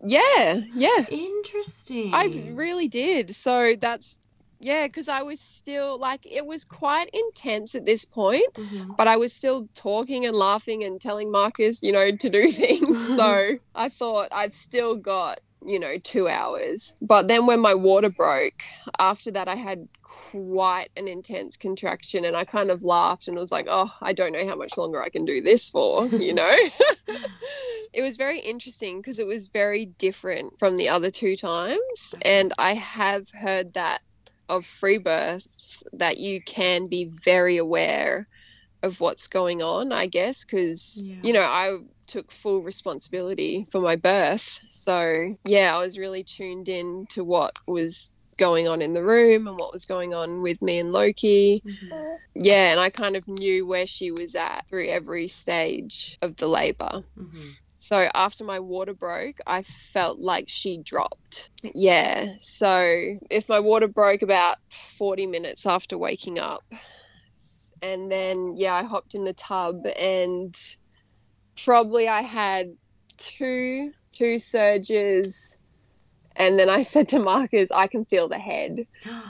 yeah 0.04 0.60
yeah 0.74 1.04
Interesting. 1.08 2.12
I 2.14 2.24
really 2.54 2.88
did. 2.88 3.34
So 3.34 3.74
that's 3.80 4.18
yeah, 4.58 4.86
because 4.86 5.08
I 5.08 5.22
was 5.22 5.38
still 5.40 5.98
like 5.98 6.20
it 6.24 6.44
was 6.46 6.64
quite 6.64 7.10
intense 7.12 7.74
at 7.74 7.84
this 7.84 8.04
point, 8.04 8.46
Mhm. 8.56 8.96
but 8.96 9.06
I 9.06 9.16
was 9.16 9.32
still 9.32 9.68
talking 9.74 10.24
and 10.26 10.34
laughing 10.34 10.82
and 10.82 11.00
telling 11.00 11.30
Marcus, 11.30 11.82
you 11.82 11.92
know, 11.92 12.10
to 12.16 12.30
do 12.30 12.50
things. 12.50 13.14
so 13.14 13.58
I 13.74 13.88
thought 13.90 14.28
I've 14.32 14.54
still 14.54 14.96
got 14.96 15.38
you 15.66 15.78
know, 15.78 15.98
two 15.98 16.28
hours. 16.28 16.96
But 17.00 17.28
then 17.28 17.46
when 17.46 17.60
my 17.60 17.74
water 17.74 18.10
broke, 18.10 18.62
after 18.98 19.30
that, 19.32 19.48
I 19.48 19.56
had 19.56 19.88
quite 20.02 20.88
an 20.96 21.08
intense 21.08 21.56
contraction 21.56 22.24
and 22.24 22.36
I 22.36 22.44
kind 22.44 22.70
of 22.70 22.82
laughed 22.82 23.28
and 23.28 23.36
was 23.36 23.52
like, 23.52 23.66
oh, 23.68 23.90
I 24.00 24.12
don't 24.12 24.32
know 24.32 24.46
how 24.46 24.56
much 24.56 24.76
longer 24.76 25.02
I 25.02 25.08
can 25.08 25.24
do 25.24 25.40
this 25.40 25.68
for, 25.68 26.06
you 26.06 26.34
know? 26.34 26.50
it 27.92 28.02
was 28.02 28.16
very 28.16 28.40
interesting 28.40 29.00
because 29.00 29.18
it 29.18 29.26
was 29.26 29.48
very 29.48 29.86
different 29.86 30.58
from 30.58 30.76
the 30.76 30.88
other 30.88 31.10
two 31.10 31.36
times. 31.36 32.14
And 32.22 32.52
I 32.58 32.74
have 32.74 33.28
heard 33.30 33.74
that 33.74 34.02
of 34.48 34.64
free 34.64 34.98
births 34.98 35.82
that 35.92 36.18
you 36.18 36.40
can 36.40 36.86
be 36.88 37.06
very 37.06 37.56
aware 37.56 38.28
of 38.82 39.00
what's 39.00 39.26
going 39.26 39.62
on, 39.62 39.92
I 39.92 40.06
guess, 40.06 40.44
because, 40.44 41.04
yeah. 41.04 41.16
you 41.22 41.32
know, 41.32 41.42
I 41.42 41.78
took 42.06 42.30
full 42.30 42.62
responsibility 42.62 43.64
for 43.70 43.80
my 43.80 43.96
birth. 43.96 44.64
So, 44.68 45.36
yeah, 45.44 45.74
I 45.74 45.78
was 45.78 45.98
really 45.98 46.22
tuned 46.24 46.68
in 46.68 47.06
to 47.10 47.24
what 47.24 47.58
was 47.66 48.14
going 48.36 48.68
on 48.68 48.82
in 48.82 48.92
the 48.92 49.02
room 49.02 49.46
and 49.48 49.58
what 49.58 49.72
was 49.72 49.86
going 49.86 50.14
on 50.14 50.42
with 50.42 50.60
me 50.60 50.78
and 50.78 50.92
Loki. 50.92 51.62
Mm-hmm. 51.64 52.16
Yeah, 52.34 52.70
and 52.72 52.80
I 52.80 52.90
kind 52.90 53.16
of 53.16 53.26
knew 53.26 53.66
where 53.66 53.86
she 53.86 54.10
was 54.10 54.34
at 54.34 54.66
through 54.68 54.88
every 54.88 55.28
stage 55.28 56.18
of 56.22 56.36
the 56.36 56.46
labor. 56.46 57.02
Mm-hmm. 57.18 57.48
So 57.74 58.08
after 58.14 58.44
my 58.44 58.60
water 58.60 58.94
broke, 58.94 59.36
I 59.46 59.62
felt 59.62 60.18
like 60.18 60.48
she 60.48 60.78
dropped. 60.78 61.50
Yeah. 61.62 62.34
So 62.38 63.18
if 63.30 63.48
my 63.48 63.60
water 63.60 63.88
broke 63.88 64.22
about 64.22 64.56
40 64.70 65.26
minutes 65.26 65.66
after 65.66 65.98
waking 65.98 66.38
up, 66.38 66.64
and 67.82 68.10
then, 68.10 68.56
yeah, 68.56 68.74
I 68.74 68.84
hopped 68.84 69.14
in 69.14 69.24
the 69.24 69.34
tub 69.34 69.86
and 69.98 70.56
probably 71.64 72.08
I 72.08 72.22
had 72.22 72.76
two 73.16 73.92
two 74.12 74.38
surges 74.38 75.58
and 76.36 76.58
then 76.58 76.68
I 76.68 76.82
said 76.82 77.08
to 77.08 77.18
Marcus, 77.18 77.70
I 77.70 77.86
can 77.86 78.04
feel 78.04 78.28
the 78.28 78.38
head. 78.38 78.86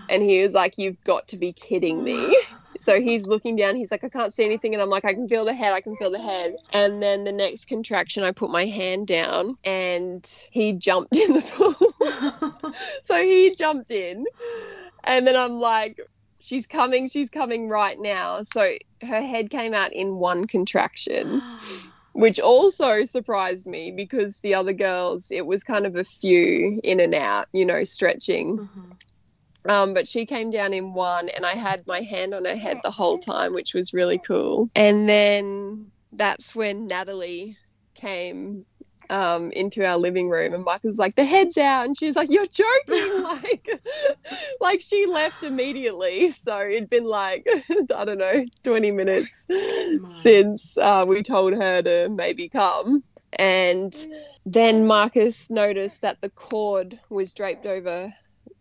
And 0.09 0.23
he 0.23 0.43
was 0.43 0.55
like, 0.55 0.77
You've 0.79 1.03
got 1.05 1.29
to 1.29 1.37
be 1.37 1.53
kidding 1.53 2.03
me. 2.03 2.37
so 2.79 3.01
he's 3.01 3.27
looking 3.27 3.57
down. 3.57 3.77
He's 3.77 3.91
like, 3.91 4.05
I 4.05 4.09
can't 4.09 4.33
see 4.33 4.45
anything. 4.45 4.75
And 4.75 4.83
I'm 4.83 4.91
like, 4.91 5.05
I 5.05 5.15
can 5.15 5.29
feel 5.29 5.45
the 5.45 5.55
head. 5.55 5.73
I 5.73 5.81
can 5.81 5.97
feel 5.97 6.11
the 6.11 6.21
head. 6.21 6.55
And 6.73 7.03
then 7.03 7.25
the 7.25 7.33
next 7.33 7.67
contraction, 7.67 8.25
I 8.25 8.33
put 8.33 8.51
my 8.51 8.67
hand 8.67 9.07
down 9.07 9.57
and 9.65 10.29
he 10.51 10.73
jumped 10.73 11.17
in 11.17 11.35
the 11.35 11.43
pool. 11.43 12.73
so 13.03 13.23
he 13.23 13.55
jumped 13.55 13.91
in. 13.91 14.25
And 15.05 15.27
then 15.27 15.37
I'm 15.37 15.61
like, 15.61 16.01
She's 16.41 16.67
coming. 16.67 17.09
She's 17.09 17.31
coming 17.31 17.69
right 17.69 17.99
now. 17.99 18.43
So 18.43 18.75
her 19.03 19.21
head 19.21 19.51
came 19.51 19.75
out 19.75 19.93
in 19.93 20.17
one 20.17 20.47
contraction 20.47 21.43
which 22.17 22.41
also 22.41 23.03
surprised 23.03 23.67
me 23.67 23.91
because 23.91 24.41
the 24.41 24.55
other 24.55 24.73
girls, 24.73 25.31
it 25.31 25.45
was 25.45 25.63
kind 25.63 25.85
of 25.85 25.97
a 25.97 26.05
few 26.05 26.81
in 26.83 26.99
and 26.99 27.15
out, 27.15 27.47
you 27.53 27.65
know, 27.65 27.85
stretching. 27.85 28.57
Mm-hmm. 28.57 28.93
Um, 29.69 29.93
but 29.93 30.09
she 30.09 30.25
came 30.25 30.49
down 30.49 30.73
in 30.73 30.95
one, 30.95 31.29
and 31.29 31.45
I 31.45 31.53
had 31.53 31.87
my 31.87 32.01
hand 32.01 32.33
on 32.33 32.47
her 32.47 32.57
head 32.57 32.81
the 32.83 32.91
whole 32.91 33.19
time, 33.19 33.53
which 33.53 33.75
was 33.75 33.93
really 33.93 34.17
cool. 34.17 34.71
And 34.75 35.07
then 35.07 35.91
that's 36.13 36.55
when 36.55 36.87
Natalie 36.87 37.59
came 37.95 38.65
um, 39.11 39.51
into 39.53 39.85
our 39.85 39.97
living 39.97 40.29
room, 40.29 40.55
and 40.55 40.65
Mike 40.65 40.83
was 40.83 40.99
like, 40.99 41.15
"The 41.15 41.25
head's 41.25 41.57
out," 41.59 41.87
and 41.87 41.97
she 41.97 42.07
was 42.07 42.17
like, 42.17 42.31
"You're 42.31 42.47
joking!" 42.47 43.23
like, 43.23 43.83
like 44.61 44.81
she 44.81 45.07
left 45.07 45.45
immediately. 45.45 46.31
So 46.31 46.61
it'd 46.61 46.91
been 46.91 47.05
like 47.05 47.47
I 47.95 48.05
don't 48.05 48.19
know, 48.19 48.45
twenty 48.63 48.91
minutes 48.91 49.47
since 50.09 50.79
uh, 50.79 51.05
we 51.07 51.23
told 51.23 51.55
her 51.55 51.83
to 51.83 52.09
maybe 52.09 52.49
come, 52.49 53.03
and 53.39 54.07
then 54.45 54.87
Marcus 54.87 55.51
noticed 55.51 56.03
that 56.03 56.21
the 56.21 56.31
cord 56.31 56.99
was 57.11 57.35
draped 57.35 57.67
over, 57.67 58.13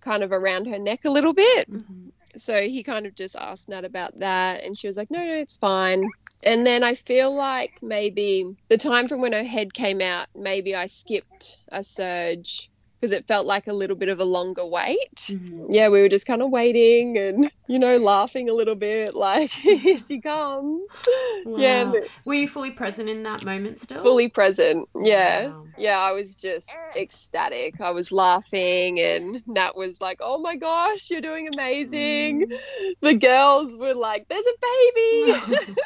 kind 0.01 0.23
of 0.23 0.31
around 0.31 0.65
her 0.67 0.79
neck 0.79 1.05
a 1.05 1.12
little 1.12 1.34
bit. 1.34 1.71
Mm-hmm. 1.71 2.10
So 2.38 2.62
he 2.63 2.84
kind 2.84 3.05
of 3.05 3.15
just 3.15 3.36
asked 3.38 3.69
Nat 3.69 3.86
about 3.86 4.19
that, 4.19 4.63
and 4.63 4.77
she 4.77 4.88
was 4.88 4.97
like, 4.97 5.10
"No, 5.10 5.23
no, 5.23 5.34
it's 5.36 5.58
fine." 5.58 6.10
And 6.45 6.65
then 6.65 6.84
I 6.84 6.95
feel 6.95 7.34
like 7.34 7.81
maybe 7.81 8.55
the 8.69 8.77
time 8.77 9.08
from 9.08 9.21
when 9.21 9.34
her 9.34 9.43
head 9.43 9.73
came 9.73 9.99
out, 10.01 10.27
maybe 10.36 10.75
I 10.75 10.88
skipped 10.88 11.60
a 11.69 11.84
surge 11.84 12.69
because 13.06 13.15
it 13.15 13.28
felt 13.28 13.46
like 13.46 13.68
a 13.68 13.74
little 13.74 13.96
bit 13.96 14.10
of 14.10 14.20
a 14.20 14.24
longer 14.24 14.65
wait. 14.65 15.15
Mm-hmm. 15.15 15.68
Yeah, 15.70 15.89
we 15.89 16.02
were 16.02 16.10
just 16.10 16.26
kind 16.26 16.41
of 16.41 16.50
waiting 16.50 17.20
and, 17.20 17.52
you 17.68 17.78
know, 17.78 17.98
laughing 17.98 18.50
a 18.50 18.52
little 18.52 18.74
bit, 18.74 19.13
like, 19.13 19.52
here 19.52 20.00
she 20.00 20.20
comes. 20.20 21.08
Wow. 21.46 21.58
Yeah. 21.58 21.91
Were 22.26 22.34
you 22.34 22.48
fully 22.48 22.72
present 22.72 23.08
in 23.08 23.22
that 23.22 23.46
moment 23.46 23.80
still? 23.80 24.02
Fully 24.02 24.28
present. 24.28 24.89
Yeah. 25.04 25.50
Wow. 25.50 25.68
Yeah, 25.78 26.00
I 26.00 26.13
was 26.13 26.36
just 26.36 26.76
ecstatic. 26.96 27.80
I 27.80 27.91
was 27.91 28.12
laughing, 28.12 29.00
and 29.00 29.44
Nat 29.46 29.76
was 29.76 30.02
like, 30.02 30.20
oh 30.20 30.39
my 30.39 30.56
gosh, 30.56 31.12
you're 31.12 31.22
doing 31.22 31.48
amazing. 31.54 32.48
Mm. 32.48 32.60
The 33.02 33.13
girls 33.13 33.78
were 33.78 33.94
like, 33.94 34.28
there's 34.30 34.46
a 34.48 35.34
baby. 35.54 35.76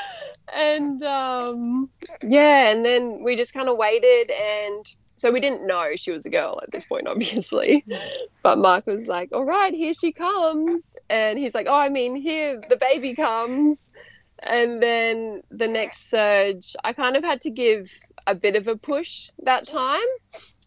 and 0.54 1.02
um, 1.02 1.90
yeah, 2.22 2.70
and 2.70 2.84
then 2.84 3.24
we 3.24 3.34
just 3.34 3.54
kind 3.54 3.68
of 3.68 3.76
waited 3.76 4.30
and 4.30 4.86
so 5.16 5.30
we 5.30 5.40
didn't 5.40 5.66
know 5.66 5.90
she 5.94 6.10
was 6.10 6.26
a 6.26 6.30
girl 6.30 6.60
at 6.62 6.70
this 6.70 6.84
point, 6.84 7.06
obviously. 7.06 7.84
But 8.42 8.58
Mark 8.58 8.88
was 8.88 9.06
like, 9.06 9.28
all 9.32 9.44
right, 9.44 9.72
here 9.72 9.94
she 9.94 10.10
comes. 10.10 10.96
And 11.08 11.38
he's 11.38 11.54
like, 11.54 11.68
oh, 11.68 11.78
I 11.78 11.88
mean, 11.90 12.16
here 12.16 12.60
the 12.68 12.76
baby 12.76 13.14
comes. 13.14 13.92
And 14.42 14.82
then 14.82 15.44
the 15.48 15.68
next 15.68 16.10
surge, 16.10 16.74
I 16.82 16.92
kind 16.92 17.14
of 17.14 17.22
had 17.22 17.42
to 17.42 17.50
give 17.50 17.96
a 18.26 18.34
bit 18.34 18.56
of 18.56 18.66
a 18.66 18.76
push 18.76 19.30
that 19.44 19.68
time. 19.68 20.00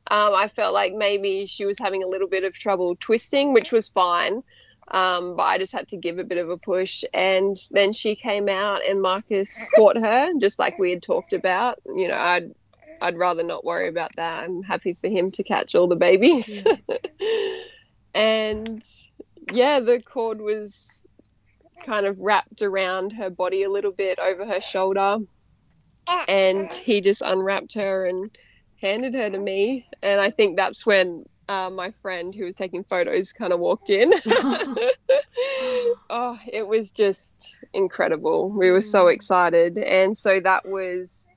Um, 0.07 0.33
I 0.33 0.47
felt 0.47 0.73
like 0.73 0.93
maybe 0.93 1.45
she 1.47 1.65
was 1.65 1.77
having 1.77 2.01
a 2.01 2.07
little 2.07 2.29
bit 2.29 2.45
of 2.45 2.53
trouble 2.53 2.95
twisting, 2.95 3.51
which 3.51 3.73
was 3.73 3.89
fine. 3.89 4.43
Um, 4.87 5.35
but 5.35 5.43
I 5.43 5.57
just 5.57 5.73
had 5.73 5.87
to 5.89 5.97
give 5.97 6.19
a 6.19 6.23
bit 6.23 6.37
of 6.37 6.49
a 6.49 6.57
push. 6.57 7.03
And 7.13 7.57
then 7.71 7.91
she 7.91 8.15
came 8.15 8.47
out, 8.47 8.85
and 8.87 9.01
Marcus 9.01 9.65
caught 9.75 9.97
her, 9.97 10.31
just 10.39 10.59
like 10.59 10.77
we 10.79 10.91
had 10.91 11.01
talked 11.01 11.33
about. 11.33 11.79
You 11.85 12.07
know, 12.07 12.17
I'd 12.17 12.53
I'd 13.01 13.17
rather 13.17 13.43
not 13.43 13.65
worry 13.65 13.87
about 13.87 14.15
that. 14.15 14.43
I'm 14.43 14.63
happy 14.63 14.93
for 14.93 15.07
him 15.07 15.31
to 15.31 15.43
catch 15.43 15.75
all 15.75 15.87
the 15.87 15.95
babies. 15.95 16.63
And 18.15 18.81
yeah, 19.51 19.81
the 19.81 20.01
cord 20.01 20.41
was 20.41 21.05
kind 21.85 22.05
of 22.05 22.17
wrapped 22.17 22.61
around 22.61 23.11
her 23.13 23.29
body 23.29 23.63
a 23.63 23.69
little 23.69 23.91
bit 23.91 24.17
over 24.19 24.45
her 24.45 24.61
shoulder. 24.61 25.17
And 26.29 26.71
he 26.71 27.01
just 27.01 27.21
unwrapped 27.21 27.73
her 27.73 28.05
and 28.05 28.29
handed 28.81 29.13
her 29.15 29.29
to 29.29 29.37
me. 29.37 29.85
And 30.01 30.21
I 30.21 30.29
think 30.29 30.55
that's 30.55 30.85
when 30.85 31.25
uh, 31.49 31.69
my 31.69 31.91
friend 31.91 32.33
who 32.33 32.45
was 32.45 32.55
taking 32.55 32.85
photos 32.85 33.33
kind 33.33 33.51
of 33.51 33.59
walked 33.59 33.89
in. 33.89 34.13
oh, 36.09 36.39
it 36.47 36.67
was 36.67 36.91
just 36.91 37.57
incredible. 37.73 38.49
We 38.49 38.71
were 38.71 38.81
so 38.81 39.05
mm. 39.05 39.13
excited. 39.13 39.77
And 39.77 40.15
so 40.15 40.39
that 40.39 40.65
was 40.65 41.27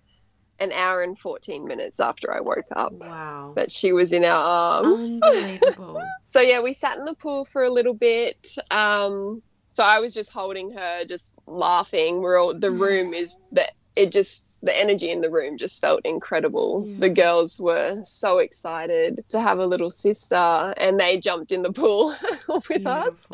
an 0.58 0.72
hour 0.72 1.02
and 1.02 1.18
14 1.18 1.66
minutes 1.66 2.00
after 2.00 2.32
I 2.34 2.40
woke 2.40 2.66
up. 2.74 2.92
Wow. 2.92 3.52
But 3.54 3.70
she 3.70 3.92
was 3.92 4.12
in 4.12 4.24
our 4.24 4.36
arms. 4.36 5.20
Unbelievable. 5.22 6.02
so, 6.24 6.40
yeah, 6.40 6.60
we 6.60 6.72
sat 6.72 6.98
in 6.98 7.04
the 7.04 7.14
pool 7.14 7.44
for 7.44 7.62
a 7.62 7.70
little 7.70 7.94
bit. 7.94 8.56
Um, 8.70 9.42
so 9.72 9.84
I 9.84 10.00
was 10.00 10.14
just 10.14 10.30
holding 10.30 10.72
her, 10.72 11.04
just 11.04 11.34
laughing. 11.46 12.20
We're 12.20 12.38
all, 12.38 12.58
the 12.58 12.72
room 12.72 13.14
is 13.14 13.38
that 13.52 13.72
it 13.94 14.10
just, 14.10 14.44
the 14.62 14.76
energy 14.76 15.10
in 15.10 15.20
the 15.20 15.30
room 15.30 15.56
just 15.56 15.80
felt 15.80 16.00
incredible. 16.04 16.84
Yeah. 16.86 17.00
The 17.00 17.10
girls 17.10 17.60
were 17.60 18.00
so 18.02 18.38
excited 18.38 19.24
to 19.28 19.40
have 19.40 19.58
a 19.58 19.66
little 19.66 19.90
sister 19.90 20.34
and 20.76 20.98
they 20.98 21.20
jumped 21.20 21.52
in 21.52 21.62
the 21.62 21.72
pool 21.72 22.14
with 22.48 22.66
Beautiful. 22.66 22.92
us. 22.92 23.30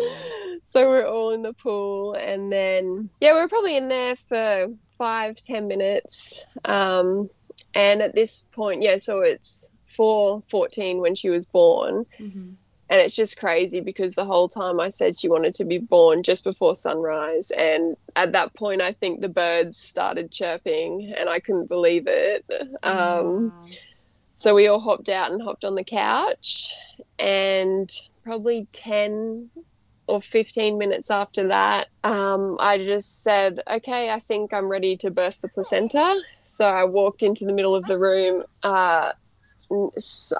So 0.63 0.89
we're 0.89 1.07
all 1.07 1.31
in 1.31 1.43
the 1.43 1.53
pool. 1.53 2.15
And 2.15 2.53
then, 2.53 3.09
yeah, 3.21 3.33
we're 3.33 3.49
probably 3.49 3.77
in 3.77 3.89
there 3.89 4.17
for 4.17 4.69
five 4.99 5.37
ten 5.37 5.67
minutes 5.69 6.47
um, 6.65 7.29
and 7.75 8.03
at 8.03 8.15
this 8.15 8.47
point 8.53 8.83
yeah 8.83 8.99
so 8.99 9.21
it's 9.21 9.69
414 9.87 11.01
when 11.01 11.15
she 11.15 11.31
was 11.31 11.47
born 11.47 12.05
mm-hmm. 12.19 12.53
And 12.91 13.01
it's 13.01 13.17
just 13.17 13.39
crazy 13.39 13.81
because 13.81 14.15
the 14.15 14.25
whole 14.25 14.49
time 14.49 14.81
i 14.81 14.89
said 14.89 15.17
she 15.17 15.29
wanted 15.29 15.55
to 15.55 15.65
be 15.65 15.79
born 15.79 16.23
just 16.23 16.45
before 16.45 16.75
sunrise 16.75 17.51
and 17.51 17.97
at 18.17 18.33
that 18.33 18.55
point 18.55 18.81
i 18.81 18.93
think 18.93 19.21
the 19.21 19.29
birds 19.29 19.79
started 19.79 20.31
chirping 20.31 21.13
and 21.17 21.29
i 21.29 21.41
couldn't 21.41 21.69
believe 21.69 22.05
it 22.07 22.45
um, 22.83 23.47
wow. 23.47 23.53
so 24.37 24.55
we 24.55 24.67
all 24.67 24.81
hopped 24.81 25.09
out 25.09 25.31
and 25.31 25.43
hopped 25.43 25.65
on 25.65 25.75
the 25.75 25.85
couch 25.85 26.75
and 27.19 27.91
probably 28.25 28.67
10 28.73 29.51
or 30.07 30.21
15 30.21 30.79
minutes 30.79 31.11
after 31.11 31.49
that, 31.49 31.89
um, 32.03 32.57
I 32.61 32.79
just 32.79 33.23
said, 33.23 33.61
okay, 33.69 34.11
I 34.11 34.21
think 34.21 34.53
I'm 34.53 34.69
ready 34.69 34.97
to 34.99 35.11
birth 35.11 35.41
the 35.41 35.49
placenta. 35.49 36.21
So 36.45 36.67
I 36.67 36.85
walked 36.85 37.23
into 37.23 37.45
the 37.45 37.55
middle 37.55 37.75
of 37.75 37.85
the 37.85 37.99
room. 37.99 38.45
Uh, 38.63 39.13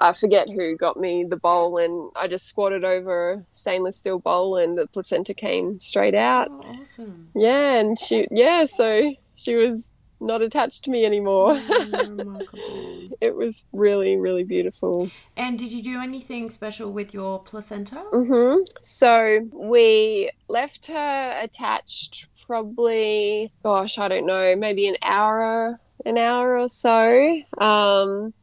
I 0.01 0.13
forget 0.13 0.49
who 0.49 0.77
got 0.77 0.97
me 0.97 1.25
the 1.29 1.37
bowl, 1.37 1.77
and 1.77 2.11
I 2.15 2.27
just 2.27 2.47
squatted 2.47 2.83
over 2.83 3.31
a 3.31 3.45
stainless 3.51 3.97
steel 3.97 4.19
bowl, 4.19 4.57
and 4.57 4.77
the 4.77 4.87
placenta 4.87 5.33
came 5.33 5.79
straight 5.79 6.15
out. 6.15 6.49
Oh, 6.51 6.81
awesome. 6.81 7.29
Yeah, 7.35 7.79
and 7.79 7.99
she, 7.99 8.27
yeah, 8.31 8.65
so 8.65 9.13
she 9.35 9.55
was 9.55 9.93
not 10.21 10.41
attached 10.41 10.85
to 10.85 10.91
me 10.91 11.05
anymore. 11.05 11.53
Remarkable. 11.69 13.09
it 13.21 13.35
was 13.35 13.65
really, 13.73 14.15
really 14.17 14.43
beautiful. 14.43 15.09
And 15.37 15.59
did 15.59 15.71
you 15.71 15.83
do 15.83 15.99
anything 16.01 16.49
special 16.49 16.91
with 16.91 17.13
your 17.13 17.39
placenta? 17.39 18.03
hmm 18.11 18.55
So 18.81 19.41
we 19.51 20.31
left 20.47 20.87
her 20.87 21.39
attached 21.41 22.27
probably, 22.45 23.51
gosh, 23.63 23.97
I 23.97 24.07
don't 24.07 24.25
know, 24.25 24.55
maybe 24.55 24.87
an 24.87 24.95
hour, 25.01 25.79
an 26.05 26.17
hour 26.17 26.57
or 26.57 26.69
so. 26.69 27.41
Um, 27.57 28.33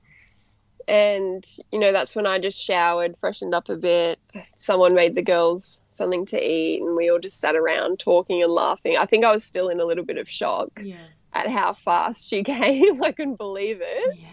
and 0.89 1.45
you 1.71 1.79
know 1.79 1.93
that's 1.93 2.15
when 2.17 2.27
I 2.27 2.39
just 2.39 2.63
showered, 2.63 3.17
freshened 3.19 3.55
up 3.55 3.69
a 3.69 3.77
bit. 3.77 4.19
Someone 4.57 4.95
made 4.95 5.15
the 5.15 5.23
girls 5.23 5.81
something 5.91 6.27
to 6.27 6.41
eat, 6.41 6.83
and 6.83 6.97
we 6.97 7.11
all 7.11 7.19
just 7.19 7.41
sat 7.41 7.57
around 7.57 7.99
talking 7.99 8.43
and 8.43 8.53
laughing. 8.53 8.97
I 8.97 9.07
think 9.07 9.25
I 9.25 9.33
was 9.33 9.45
still 9.45 9.69
in 9.69 9.81
a 9.81 9.85
little 9.85 10.05
bit 10.05 10.19
of 10.19 10.29
shock 10.29 10.81
Yeah. 10.83 11.05
at 11.33 11.49
how 11.49 11.73
fast 11.75 12.29
she 12.29 12.43
came. 12.45 13.03
I 13.03 13.13
couldn't 13.13 13.37
believe 13.39 13.79
it. 13.83 14.19
Yeah. 14.19 14.29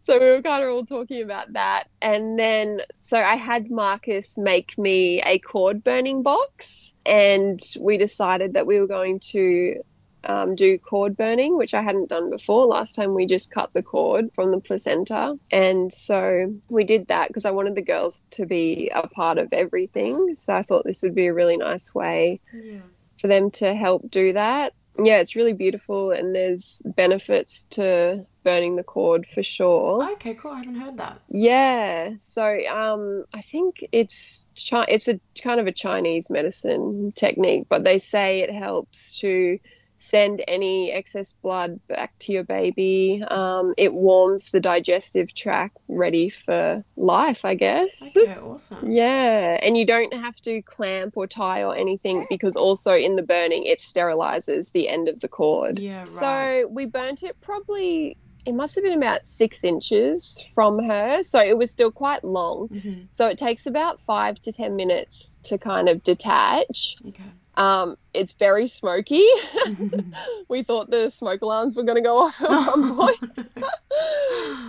So 0.00 0.18
we 0.20 0.26
were 0.26 0.42
kind 0.42 0.62
of 0.62 0.70
all 0.70 0.84
talking 0.84 1.22
about 1.22 1.54
that. 1.54 1.84
And 2.02 2.38
then, 2.38 2.80
so 2.96 3.18
I 3.22 3.36
had 3.36 3.70
Marcus 3.70 4.36
make 4.36 4.76
me 4.76 5.22
a 5.22 5.38
cord 5.38 5.82
burning 5.82 6.22
box, 6.22 6.94
and 7.06 7.58
we 7.80 7.96
decided 7.96 8.52
that 8.52 8.66
we 8.66 8.78
were 8.78 8.86
going 8.86 9.20
to 9.32 9.80
um, 10.26 10.54
do 10.54 10.78
cord 10.78 11.16
burning, 11.16 11.56
which 11.56 11.74
I 11.74 11.82
hadn't 11.82 12.08
done 12.08 12.30
before. 12.30 12.66
Last 12.66 12.94
time 12.94 13.14
we 13.14 13.26
just 13.26 13.52
cut 13.52 13.70
the 13.72 13.82
cord 13.82 14.30
from 14.34 14.50
the 14.50 14.60
placenta. 14.60 15.38
And 15.50 15.92
so 15.92 16.54
we 16.68 16.84
did 16.84 17.08
that 17.08 17.28
because 17.28 17.44
I 17.44 17.50
wanted 17.50 17.74
the 17.74 17.82
girls 17.82 18.24
to 18.32 18.46
be 18.46 18.90
a 18.94 19.06
part 19.08 19.38
of 19.38 19.52
everything. 19.52 20.34
So 20.34 20.54
I 20.54 20.62
thought 20.62 20.84
this 20.84 21.02
would 21.02 21.14
be 21.14 21.26
a 21.26 21.34
really 21.34 21.56
nice 21.56 21.94
way 21.94 22.40
Yeah. 22.54 22.80
for 23.20 23.28
them 23.28 23.50
to 23.52 23.74
help 23.74 24.10
do 24.10 24.32
that. 24.32 24.72
Yeah, 25.02 25.18
it's 25.18 25.34
really 25.34 25.54
beautiful, 25.54 26.12
and 26.12 26.32
there's 26.32 26.80
benefits 26.84 27.64
to 27.70 28.24
burning 28.44 28.76
the 28.76 28.84
cord 28.84 29.26
for 29.26 29.42
sure. 29.42 30.08
Okay, 30.12 30.34
cool. 30.34 30.52
I 30.52 30.58
haven't 30.58 30.76
heard 30.76 30.98
that. 30.98 31.20
Yeah, 31.28 32.10
so 32.18 32.44
um, 32.70 33.24
I 33.34 33.40
think 33.40 33.84
it's 33.90 34.46
chi- 34.70 34.86
it's 34.88 35.08
a 35.08 35.18
kind 35.42 35.58
of 35.58 35.66
a 35.66 35.72
Chinese 35.72 36.30
medicine 36.30 37.10
technique, 37.16 37.66
but 37.68 37.82
they 37.82 37.98
say 37.98 38.42
it 38.42 38.52
helps 38.52 39.18
to 39.18 39.58
send 39.96 40.42
any 40.48 40.92
excess 40.92 41.34
blood 41.42 41.80
back 41.88 42.12
to 42.20 42.32
your 42.32 42.44
baby. 42.44 43.22
Um, 43.28 43.74
it 43.78 43.94
warms 43.94 44.50
the 44.50 44.60
digestive 44.60 45.34
tract, 45.34 45.76
ready 45.88 46.30
for 46.30 46.84
life, 46.96 47.44
I 47.44 47.54
guess. 47.54 48.12
Okay, 48.16 48.36
awesome. 48.36 48.90
Yeah, 48.90 49.58
and 49.62 49.76
you 49.78 49.86
don't 49.86 50.12
have 50.12 50.36
to 50.42 50.62
clamp 50.62 51.16
or 51.16 51.26
tie 51.26 51.62
or 51.62 51.74
anything 51.76 52.26
because 52.28 52.56
also 52.56 52.94
in 52.94 53.16
the 53.16 53.22
burning 53.22 53.64
it 53.64 53.78
sterilizes 53.80 54.72
the 54.72 54.88
end 54.88 55.08
of 55.08 55.20
the 55.20 55.28
cord. 55.28 55.78
Yeah, 55.78 55.98
right. 56.00 56.04
So 56.06 56.68
we 56.70 56.86
burnt 56.86 57.22
it 57.22 57.36
probably 57.40 58.18
it 58.46 58.52
must 58.52 58.74
have 58.74 58.84
been 58.84 58.98
about 58.98 59.24
six 59.24 59.64
inches 59.64 60.42
from 60.54 60.78
her, 60.84 61.22
so 61.22 61.40
it 61.40 61.56
was 61.56 61.70
still 61.70 61.90
quite 61.90 62.24
long. 62.24 62.68
Mhm. 62.68 63.08
So 63.12 63.26
it 63.28 63.38
takes 63.38 63.64
about 63.64 64.02
five 64.02 64.38
to 64.40 64.52
ten 64.52 64.76
minutes 64.76 65.38
to 65.44 65.56
kind 65.56 65.88
of 65.88 66.02
detach. 66.02 66.96
Okay. 67.08 67.24
Um, 67.56 67.96
it's 68.12 68.32
very 68.32 68.66
smoky. 68.66 69.24
we 70.48 70.62
thought 70.62 70.90
the 70.90 71.10
smoke 71.10 71.42
alarms 71.42 71.76
were 71.76 71.84
going 71.84 71.96
to 71.96 72.02
go 72.02 72.18
off 72.18 72.40
at 72.42 72.48
one 72.50 72.96
point. 72.96 73.38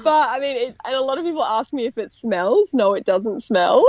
but 0.04 0.30
I 0.30 0.40
mean, 0.40 0.58
it, 0.58 0.76
and 0.86 0.96
a 0.96 1.02
lot 1.02 1.18
of 1.18 1.26
people 1.26 1.44
ask 1.44 1.74
me 1.74 1.86
if 1.86 1.98
it 1.98 2.12
smells. 2.14 2.74
No, 2.74 2.94
it 2.94 3.06
doesn't 3.06 3.42
smell. 3.42 3.84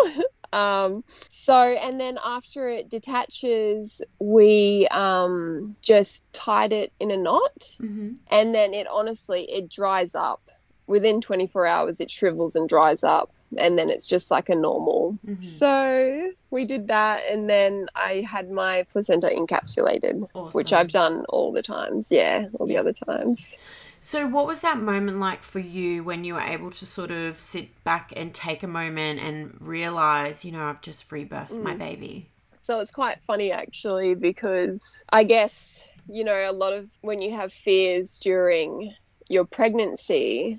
Um, 0.52 1.04
so, 1.08 1.54
and 1.60 2.00
then 2.00 2.18
after 2.24 2.68
it 2.68 2.88
detaches, 2.88 4.00
we 4.18 4.86
um, 4.90 5.76
just 5.82 6.32
tied 6.32 6.72
it 6.72 6.92
in 7.00 7.10
a 7.10 7.16
knot, 7.16 7.58
Mhm. 7.80 8.16
and 8.30 8.54
then 8.54 8.72
it 8.72 8.86
honestly 8.86 9.42
it 9.50 9.68
dries 9.68 10.14
up 10.14 10.40
within 10.86 11.20
24 11.20 11.66
hours. 11.66 12.00
It 12.00 12.10
shrivels 12.10 12.54
and 12.56 12.68
dries 12.68 13.02
up, 13.04 13.30
and 13.58 13.78
then 13.78 13.90
it's 13.90 14.06
just 14.06 14.30
like 14.30 14.48
a 14.48 14.54
normal. 14.56 15.18
Mhm. 15.26 15.42
So 15.42 16.32
we 16.50 16.64
did 16.64 16.88
that, 16.88 17.22
and 17.30 17.48
then 17.48 17.86
I 17.94 18.24
had 18.28 18.50
my 18.50 18.84
placenta 18.90 19.28
encapsulated, 19.28 20.28
which 20.52 20.72
I've 20.72 20.90
done 20.90 21.24
all 21.28 21.52
the 21.52 21.62
times. 21.62 22.10
Yeah, 22.10 22.48
all 22.58 22.66
the 22.66 22.74
Yeah. 22.74 22.80
other 22.80 22.92
times. 22.92 23.58
So, 24.00 24.26
what 24.26 24.46
was 24.46 24.60
that 24.60 24.78
moment 24.78 25.18
like 25.18 25.42
for 25.42 25.58
you 25.58 26.04
when 26.04 26.22
you 26.24 26.34
were 26.34 26.40
able 26.40 26.70
to 26.70 26.86
sort 26.86 27.10
of 27.10 27.40
sit 27.40 27.82
back 27.82 28.12
and 28.14 28.32
take 28.32 28.62
a 28.62 28.68
moment 28.68 29.18
and 29.20 29.56
realize, 29.60 30.44
you 30.44 30.52
know, 30.52 30.62
I've 30.64 30.80
just 30.82 31.02
free 31.04 31.24
birthed 31.24 31.60
my 31.60 31.74
Mm. 31.74 31.78
baby? 31.78 32.30
So 32.62 32.80
it's 32.80 32.90
quite 32.92 33.18
funny 33.26 33.50
actually 33.52 34.14
because 34.14 35.02
I 35.12 35.22
guess, 35.24 35.88
you 36.08 36.24
know, 36.24 36.50
a 36.50 36.52
lot 36.52 36.72
of 36.72 36.88
when 37.00 37.20
you 37.22 37.32
have 37.34 37.52
fears 37.52 38.18
during 38.18 38.92
your 39.28 39.44
pregnancy, 39.44 40.58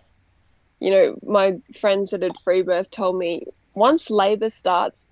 you 0.80 0.92
know, 0.92 1.18
my 1.24 1.58
friends 1.80 2.12
that 2.12 2.22
had 2.22 2.38
free 2.44 2.62
birth 2.62 2.92
told 2.92 3.18
me 3.18 3.46
once 3.74 4.10
labor 4.10 4.50
starts, 4.50 5.08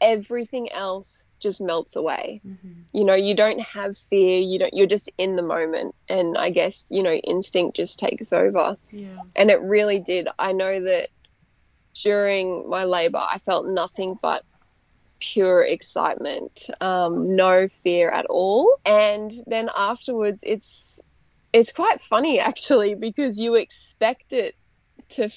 everything 0.00 0.70
else 0.72 1.24
just 1.40 1.60
melts 1.60 1.96
away. 1.96 2.40
Mhm. 2.46 2.84
You 2.92 3.04
know, 3.04 3.14
you 3.14 3.34
don't 3.34 3.60
have 3.60 3.96
fear, 3.96 4.40
you 4.40 4.58
don't 4.58 4.74
you're 4.74 4.86
just 4.86 5.10
in 5.18 5.36
the 5.36 5.42
moment 5.42 5.94
and 6.08 6.36
I 6.36 6.50
guess, 6.50 6.86
you 6.90 7.02
know, 7.02 7.14
instinct 7.14 7.76
just 7.76 7.98
takes 7.98 8.32
over. 8.32 8.76
Yeah. 8.90 9.22
And 9.36 9.50
it 9.50 9.60
really 9.60 9.98
did. 10.00 10.28
I 10.38 10.52
know 10.52 10.80
that 10.82 11.08
during 12.02 12.68
my 12.68 12.84
labor, 12.84 13.18
I 13.18 13.38
felt 13.38 13.66
nothing 13.66 14.18
but 14.20 14.44
pure 15.20 15.62
excitement, 15.62 16.68
um, 16.80 17.36
no 17.36 17.68
fear 17.68 18.10
at 18.10 18.26
all. 18.26 18.76
And 18.84 19.32
then 19.46 19.68
afterwards, 19.74 20.42
it's 20.46 21.00
it's 21.52 21.72
quite 21.72 22.00
funny 22.00 22.38
actually 22.50 22.94
because 22.94 23.38
you 23.38 23.54
expect 23.54 24.32
it 24.32 24.54
to 25.10 25.28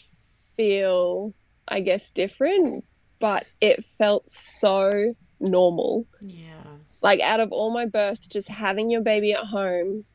feel, 0.58 1.34
I 1.68 1.82
guess, 1.82 2.12
different, 2.12 2.84
but 3.20 3.46
it 3.62 3.84
felt 3.98 4.30
so 4.30 5.14
normal 5.40 6.06
Yeah. 6.22 6.62
like 7.02 7.20
out 7.20 7.40
of 7.42 7.52
all 7.52 7.72
my 7.74 7.86
births 7.86 8.28
just 8.30 8.48
having 8.48 8.90
your 8.90 9.02
baby 9.02 9.34
at 9.34 9.44
home 9.44 10.06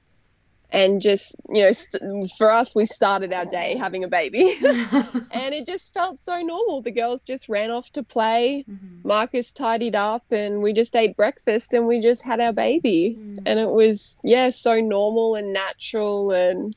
and 0.71 1.03
just 1.03 1.35
you 1.51 1.63
know 1.65 1.73
st- 1.73 2.03
for 2.39 2.51
us 2.51 2.75
we 2.75 2.87
started 2.87 3.33
our 3.33 3.45
day 3.47 3.75
having 3.77 4.05
a 4.05 4.09
baby 4.09 4.55
and 4.63 5.55
it 5.55 5.67
just 5.67 5.93
felt 5.93 6.19
so 6.19 6.41
normal 6.41 6.81
the 6.83 6.91
girls 6.91 7.25
just 7.25 7.49
ran 7.49 7.71
off 7.71 7.91
to 7.91 8.03
play 8.03 8.65
Mhm. 8.71 9.05
marcus 9.05 9.53
tidied 9.53 9.95
up 9.95 10.25
and 10.31 10.63
we 10.63 10.73
just 10.73 10.95
ate 10.97 11.15
breakfast 11.17 11.75
and 11.75 11.87
we 11.87 12.01
just 12.01 12.23
had 12.25 12.41
our 12.41 12.53
baby 12.55 13.17
Mm. 13.19 13.39
and 13.45 13.59
it 13.61 13.69
was 13.71 14.19
yeah 14.25 14.49
so 14.51 14.81
normal 14.81 15.35
and 15.35 15.53
natural 15.53 16.31
and 16.33 16.75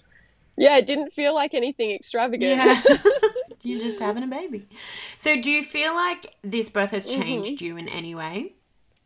yeah 0.57 0.77
it 0.77 0.85
didn't 0.85 1.11
feel 1.11 1.33
like 1.33 1.53
anything 1.53 1.91
extravagant 1.91 2.57
Yeah. 2.57 2.81
You're 3.63 3.79
just 3.79 3.99
having 3.99 4.23
a 4.23 4.27
baby. 4.27 4.67
So, 5.17 5.39
do 5.39 5.51
you 5.51 5.61
feel 5.63 5.93
like 5.93 6.33
this 6.43 6.67
birth 6.69 6.91
has 6.91 7.05
Mm-hmm. 7.05 7.21
changed 7.21 7.61
you 7.61 7.77
in 7.77 7.87
any 7.87 8.15
way? 8.15 8.53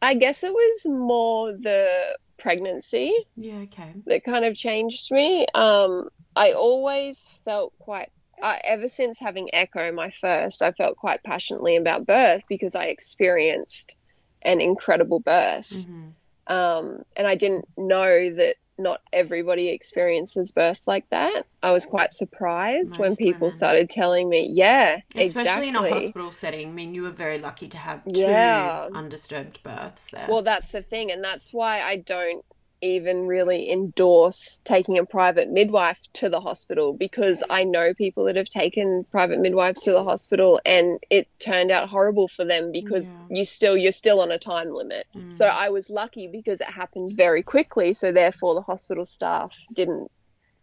i 0.02 0.14
guess 0.14 0.44
it 0.44 0.52
was 0.54 0.86
more 0.86 1.52
the 1.54 1.90
pregnancy 2.38 3.14
Yeah, 3.36 3.60
okay. 3.64 3.94
that 4.06 4.24
kind 4.24 4.46
of 4.46 4.56
changed 4.56 5.12
me. 5.12 5.46
Um, 5.56 6.10
I 6.36 6.52
always 6.52 7.28
felt 7.46 7.74
quite, 7.80 8.10
uh, 8.42 8.58
ever 8.66 8.88
since 8.90 9.20
having 9.20 9.50
Echo, 9.54 9.92
my 9.94 10.12
first, 10.12 10.62
I 10.62 10.72
felt 10.74 10.98
quite 10.98 11.24
passionately 11.24 11.78
about 11.78 12.06
birth 12.06 12.44
because 12.50 12.76
I 12.76 12.86
experienced 12.86 13.98
an 14.42 14.60
incredible 14.62 15.22
birth. 15.22 15.72
Mhm. 15.72 16.12
Um, 16.48 17.04
and 17.18 17.26
I 17.26 17.36
didn't 17.36 17.66
know 17.78 18.34
that 18.36 18.56
not 18.78 19.02
everybody 19.14 19.70
experiences 19.70 20.52
birth 20.52 20.82
like 20.86 21.10
that. 21.10 21.46
I 21.64 21.72
was 21.72 21.86
quite 21.86 22.12
surprised 22.12 22.98
when 23.00 23.16
people 23.16 23.48
women. 23.48 23.52
started 23.52 23.90
telling 23.90 24.30
me, 24.30 24.50
yeah, 24.54 25.00
Especially 25.16 25.68
exactly. 25.68 25.68
in 25.70 25.76
a 25.76 25.90
hospital 25.90 26.32
setting. 26.32 26.70
I 26.70 26.72
mean, 26.72 26.94
you 26.94 27.04
were 27.04 27.12
very 27.12 27.38
lucky 27.40 27.68
to 27.70 27.78
have 27.78 28.04
two 28.06 28.20
Yeah. 28.22 28.90
undisturbed 28.94 29.64
births 29.64 30.10
there. 30.12 30.26
Well, 30.30 30.44
that's 30.44 30.72
the 30.72 30.82
thing, 30.82 31.12
and 31.12 31.24
that's 31.24 31.54
why 31.54 31.82
I 31.82 31.98
don't 31.98 32.44
even 32.86 33.28
really 33.28 33.70
endorse 33.72 34.62
taking 34.64 34.98
a 34.98 35.06
private 35.06 35.50
midwife 35.50 36.00
to 36.14 36.30
the 36.30 36.40
hospital 36.40 36.94
because 36.94 37.44
I 37.50 37.64
know 37.64 37.94
people 37.94 38.26
that 38.26 38.36
have 38.36 38.48
taken 38.48 39.06
private 39.12 39.40
midwives 39.40 39.82
to 39.84 39.92
the 39.92 40.04
hospital 40.04 40.60
and 40.66 41.00
it 41.10 41.28
turned 41.40 41.72
out 41.72 41.90
horrible 41.90 42.28
for 42.28 42.46
them 42.46 42.72
because 42.72 43.12
Yeah. 43.12 43.38
you 43.38 43.46
still 43.46 43.76
you're 43.78 43.92
still 43.92 44.22
on 44.22 44.32
a 44.32 44.40
time 44.40 44.70
limit. 44.74 45.08
Mm. 45.16 45.32
So 45.34 45.46
I 45.46 45.70
was 45.70 45.90
lucky 45.90 46.28
because 46.28 46.62
it 46.62 46.68
happened 46.68 47.10
very 47.16 47.44
quickly, 47.44 47.94
so 47.94 48.12
therefore 48.12 48.56
the 48.56 48.62
hospital 48.62 49.06
staff 49.06 49.58
didn't 49.76 50.12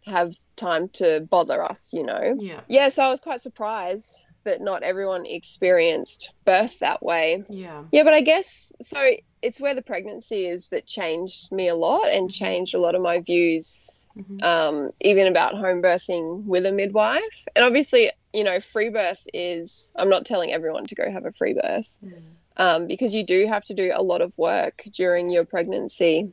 have 0.05 0.33
time 0.57 0.88
to 0.95 1.27
bother 1.31 1.62
us, 1.62 1.93
you 1.93 2.03
know. 2.05 2.37
yeah. 2.38 2.61
Yeah, 2.69 2.88
so 2.88 3.05
I 3.05 3.09
was 3.09 3.21
quite 3.21 3.41
surprised 3.41 4.27
that 4.45 4.61
not 4.61 4.83
everyone 4.83 5.25
experienced 5.27 6.33
birth 6.45 6.79
that 6.81 7.03
way. 7.03 7.45
Yeah. 7.49 7.85
Yeah, 7.93 8.03
but 8.05 8.15
I 8.15 8.21
guess 8.23 8.73
so. 8.81 8.99
It's 9.43 9.61
where 9.61 9.75
the 9.75 9.83
pregnancy 9.83 10.47
is 10.47 10.69
that 10.69 10.87
changed 10.87 11.51
me 11.51 11.67
a 11.67 11.75
lot 11.75 12.09
and 12.09 12.31
changed 12.31 12.75
a 12.77 12.79
lot 12.79 12.95
of 12.95 13.03
my 13.03 13.21
views, 13.21 14.07
Mhm. 14.17 14.43
um, 14.43 14.91
even 15.01 15.27
about 15.27 15.55
home 15.57 15.83
birthing 15.83 16.45
with 16.45 16.65
a 16.65 16.73
midwife. 16.73 17.45
And 17.57 17.65
obviously, 17.65 18.12
you 18.33 18.45
know, 18.45 18.61
free 18.61 18.88
birth 18.91 19.21
is, 19.35 19.91
I'm 19.97 20.09
not 20.09 20.27
telling 20.27 20.53
everyone 20.53 20.87
to 20.87 20.95
go 20.95 21.11
have 21.11 21.25
a 21.27 21.33
free 21.33 21.55
birth 21.55 21.99
Mm. 22.05 22.23
um, 22.57 22.87
because 22.87 23.15
you 23.15 23.27
do 23.27 23.47
have 23.49 23.65
to 23.65 23.75
do 23.75 23.91
a 23.93 24.03
lot 24.03 24.21
of 24.21 24.33
work 24.37 24.83
during 24.93 25.31
your 25.33 25.45
pregnancy. 25.45 26.33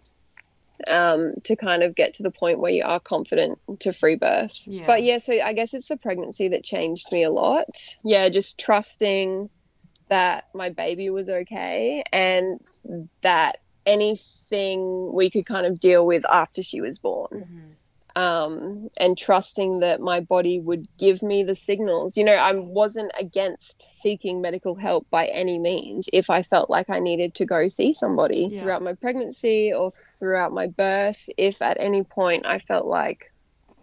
Um, 0.87 1.33
to 1.43 1.55
kind 1.55 1.83
of 1.83 1.95
get 1.95 2.13
to 2.15 2.23
the 2.23 2.31
point 2.31 2.59
where 2.59 2.71
you 2.71 2.83
are 2.83 2.99
confident 2.99 3.59
to 3.79 3.93
free 3.93 4.15
birth. 4.15 4.63
Yeah. 4.65 4.85
But 4.87 5.03
yeah, 5.03 5.17
so 5.17 5.33
I 5.33 5.53
guess 5.53 5.73
it's 5.73 5.87
the 5.87 5.97
pregnancy 5.97 6.47
that 6.49 6.63
changed 6.63 7.07
me 7.11 7.23
a 7.23 7.31
lot. 7.31 7.67
Yeah, 8.03 8.29
just 8.29 8.59
trusting 8.59 9.49
that 10.09 10.45
my 10.53 10.69
baby 10.69 11.09
was 11.09 11.29
okay 11.29 12.03
and 12.11 12.59
that 13.21 13.59
anything 13.85 15.13
we 15.13 15.29
could 15.29 15.45
kind 15.45 15.65
of 15.65 15.79
deal 15.79 16.05
with 16.05 16.25
after 16.25 16.63
she 16.63 16.81
was 16.81 16.99
born. 16.99 17.29
Mhm. 17.31 17.75
Um, 18.19 18.89
and 18.99 19.17
trusting 19.17 19.79
that 19.79 20.01
my 20.01 20.19
body 20.19 20.59
would 20.59 20.85
give 20.97 21.23
me 21.23 21.43
the 21.43 21.55
signals. 21.55 22.17
You 22.17 22.25
know, 22.25 22.33
I 22.33 22.53
wasn't 22.55 23.11
against 23.17 23.81
seeking 24.01 24.41
medical 24.41 24.75
help 24.75 25.07
by 25.09 25.27
any 25.27 25.57
means 25.57 26.09
if 26.11 26.29
I 26.29 26.43
felt 26.43 26.69
like 26.69 26.89
I 26.89 26.99
needed 26.99 27.33
to 27.35 27.45
go 27.45 27.67
see 27.69 27.93
somebody 27.93 28.49
Yeah. 28.51 28.59
throughout 28.59 28.81
my 28.81 28.93
pregnancy 28.93 29.71
or 29.73 29.91
throughout 30.19 30.51
my 30.51 30.67
birth. 30.67 31.29
If 31.37 31.61
at 31.61 31.77
any 31.79 32.03
point 32.03 32.45
I 32.45 32.59
felt 32.59 32.87
like 32.87 33.31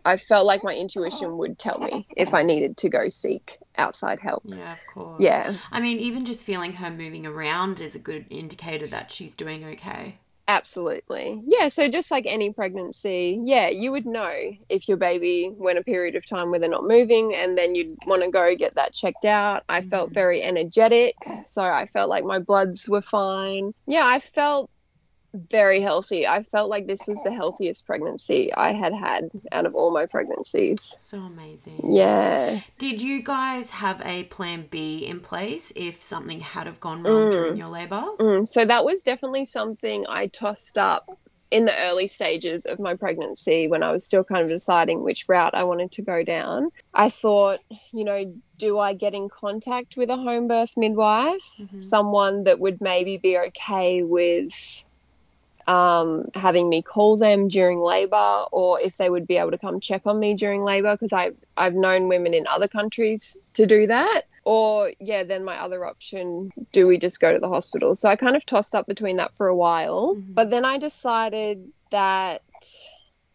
I 0.04 0.18
felt 0.18 0.46
like 0.46 0.62
my 0.62 0.74
intuition 0.74 1.38
would 1.38 1.58
tell 1.58 1.78
me 1.78 2.06
if 2.16 2.34
I 2.34 2.42
needed 2.42 2.76
to 2.78 2.88
go 2.88 3.08
seek 3.08 3.58
outside 3.76 4.20
help. 4.20 4.42
Yeah, 4.44 4.74
of 4.74 4.86
course. 4.86 5.20
Yeah. 5.20 5.54
I 5.72 5.80
mean, 5.80 5.98
even 5.98 6.24
just 6.24 6.44
feeling 6.46 6.74
her 6.74 6.90
moving 6.90 7.26
around 7.26 7.80
is 7.80 7.96
a 7.96 7.98
good 7.98 8.26
indicator 8.30 8.86
that 8.88 9.10
she's 9.10 9.34
doing 9.34 9.64
okay. 9.64 10.18
Absolutely. 10.48 11.42
Yeah, 11.46 11.68
so 11.68 11.88
just 11.88 12.12
like 12.12 12.24
any 12.28 12.52
pregnancy, 12.52 13.40
yeah, 13.44 13.68
you 13.68 13.90
would 13.90 14.06
know 14.06 14.32
if 14.68 14.86
your 14.86 14.96
baby 14.96 15.50
went 15.56 15.78
a 15.78 15.82
period 15.82 16.14
of 16.14 16.24
time 16.24 16.50
where 16.50 16.60
they're 16.60 16.70
not 16.70 16.84
moving 16.84 17.34
and 17.34 17.56
then 17.56 17.74
you'd 17.74 17.96
want 18.06 18.22
to 18.22 18.30
go 18.30 18.54
get 18.56 18.76
that 18.76 18.94
checked 18.94 19.24
out. 19.24 19.64
I 19.68 19.82
felt 19.82 20.10
Mhm. 20.10 20.14
very 20.14 20.42
energetic, 20.42 21.16
so 21.44 21.64
I 21.64 21.86
felt 21.86 22.08
like 22.08 22.24
my 22.24 22.38
bloods 22.38 22.88
were 22.88 23.02
fine. 23.02 23.72
Yeah, 23.88 24.06
I 24.06 24.20
felt 24.20 24.70
very 25.34 25.80
healthy. 25.80 26.26
I 26.26 26.42
felt 26.44 26.70
like 26.70 26.86
this 26.86 27.06
was 27.06 27.22
the 27.22 27.32
healthiest 27.32 27.86
pregnancy 27.86 28.52
I 28.54 28.72
had 28.72 28.92
had 28.94 29.30
out 29.52 29.66
of 29.66 29.74
all 29.74 29.90
my 29.90 30.06
pregnancies. 30.06 30.96
So 30.98 31.18
amazing. 31.18 31.88
Yeah. 31.92 32.60
Did 32.78 33.02
you 33.02 33.22
guys 33.22 33.70
have 33.70 34.00
a 34.04 34.24
plan 34.24 34.66
B 34.70 35.04
in 35.06 35.20
place 35.20 35.72
if 35.76 36.02
something 36.02 36.40
had 36.40 36.66
have 36.66 36.80
gone 36.80 37.02
wrong 37.02 37.28
Mm. 37.28 37.32
during 37.32 37.56
your 37.56 37.68
labor? 37.68 38.04
Mm, 38.18 38.46
so 38.46 38.64
that 38.64 38.84
was 38.84 39.02
definitely 39.02 39.44
something 39.44 40.04
I 40.08 40.28
tossed 40.28 40.78
up 40.78 41.18
in 41.52 41.64
the 41.64 41.80
early 41.84 42.08
stages 42.08 42.66
of 42.66 42.80
my 42.80 42.94
pregnancy 42.94 43.68
when 43.68 43.82
I 43.84 43.92
was 43.92 44.04
still 44.04 44.24
kind 44.24 44.42
of 44.42 44.48
deciding 44.48 45.04
which 45.04 45.28
route 45.28 45.54
I 45.54 45.62
wanted 45.62 45.92
to 45.92 46.02
go 46.02 46.24
down. 46.24 46.70
I 46.92 47.08
thought, 47.08 47.60
you 47.92 48.04
know, 48.04 48.34
do 48.58 48.80
I 48.80 48.94
get 48.94 49.14
in 49.14 49.28
contact 49.28 49.96
with 49.96 50.10
a 50.10 50.16
home 50.16 50.48
birth 50.48 50.76
midwife? 50.76 51.40
Mhm. 51.60 51.80
Someone 51.80 52.44
that 52.44 52.58
would 52.58 52.80
maybe 52.80 53.18
be 53.18 53.38
okay 53.38 54.02
with 54.02 54.84
um, 55.66 56.26
having 56.34 56.68
me 56.68 56.82
call 56.82 57.16
them 57.16 57.48
during 57.48 57.80
labor 57.80 58.44
or 58.52 58.78
if 58.80 58.96
they 58.96 59.10
would 59.10 59.26
be 59.26 59.36
able 59.36 59.50
to 59.50 59.58
come 59.58 59.80
check 59.80 60.02
on 60.06 60.18
me 60.20 60.34
during 60.34 60.62
labor 60.62 60.94
because 60.94 61.12
I've, 61.12 61.36
I've 61.56 61.74
known 61.74 62.08
women 62.08 62.34
in 62.34 62.46
other 62.46 62.68
countries 62.68 63.38
to 63.54 63.66
do 63.66 63.86
that. 63.86 64.22
Or, 64.44 64.92
yeah, 65.00 65.24
then 65.24 65.44
my 65.44 65.58
other 65.60 65.84
option, 65.84 66.52
do 66.70 66.86
we 66.86 66.98
just 66.98 67.20
go 67.20 67.34
to 67.34 67.40
the 67.40 67.48
hospital? 67.48 67.96
So 67.96 68.08
I 68.08 68.14
kind 68.14 68.36
of 68.36 68.46
tossed 68.46 68.76
up 68.76 68.86
between 68.86 69.16
that 69.16 69.34
for 69.34 69.48
a 69.48 69.56
while. 69.56 70.14
Mhm. 70.14 70.34
But 70.34 70.50
then 70.50 70.64
I 70.64 70.78
decided 70.78 71.72
that 71.90 72.42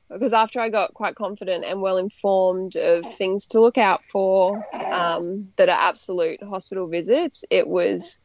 because 0.09 0.33
after 0.33 0.59
I 0.59 0.69
got 0.69 0.93
quite 0.93 1.15
confident 1.15 1.63
and 1.65 1.81
well 1.81 1.97
informed 1.97 2.75
of 2.75 3.05
things 3.05 3.47
to 3.49 3.61
look 3.61 3.77
out 3.77 4.03
for 4.03 4.65
um, 4.91 5.51
that 5.55 5.69
are 5.69 5.79
absolute 5.79 6.41
hospital 6.43 6.87
visits, 6.87 7.45
it 7.49 7.67
was 7.67 8.19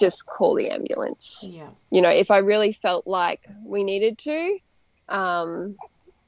just 0.00 0.26
call 0.26 0.54
the 0.54 0.70
ambulance 0.70 1.44
Yeah. 1.48 1.70
you 1.90 2.00
know, 2.00 2.10
if 2.10 2.30
I 2.30 2.38
really 2.38 2.72
felt 2.72 3.06
like 3.06 3.40
we 3.64 3.84
needed 3.84 4.18
to, 4.18 4.58
um, 5.08 5.76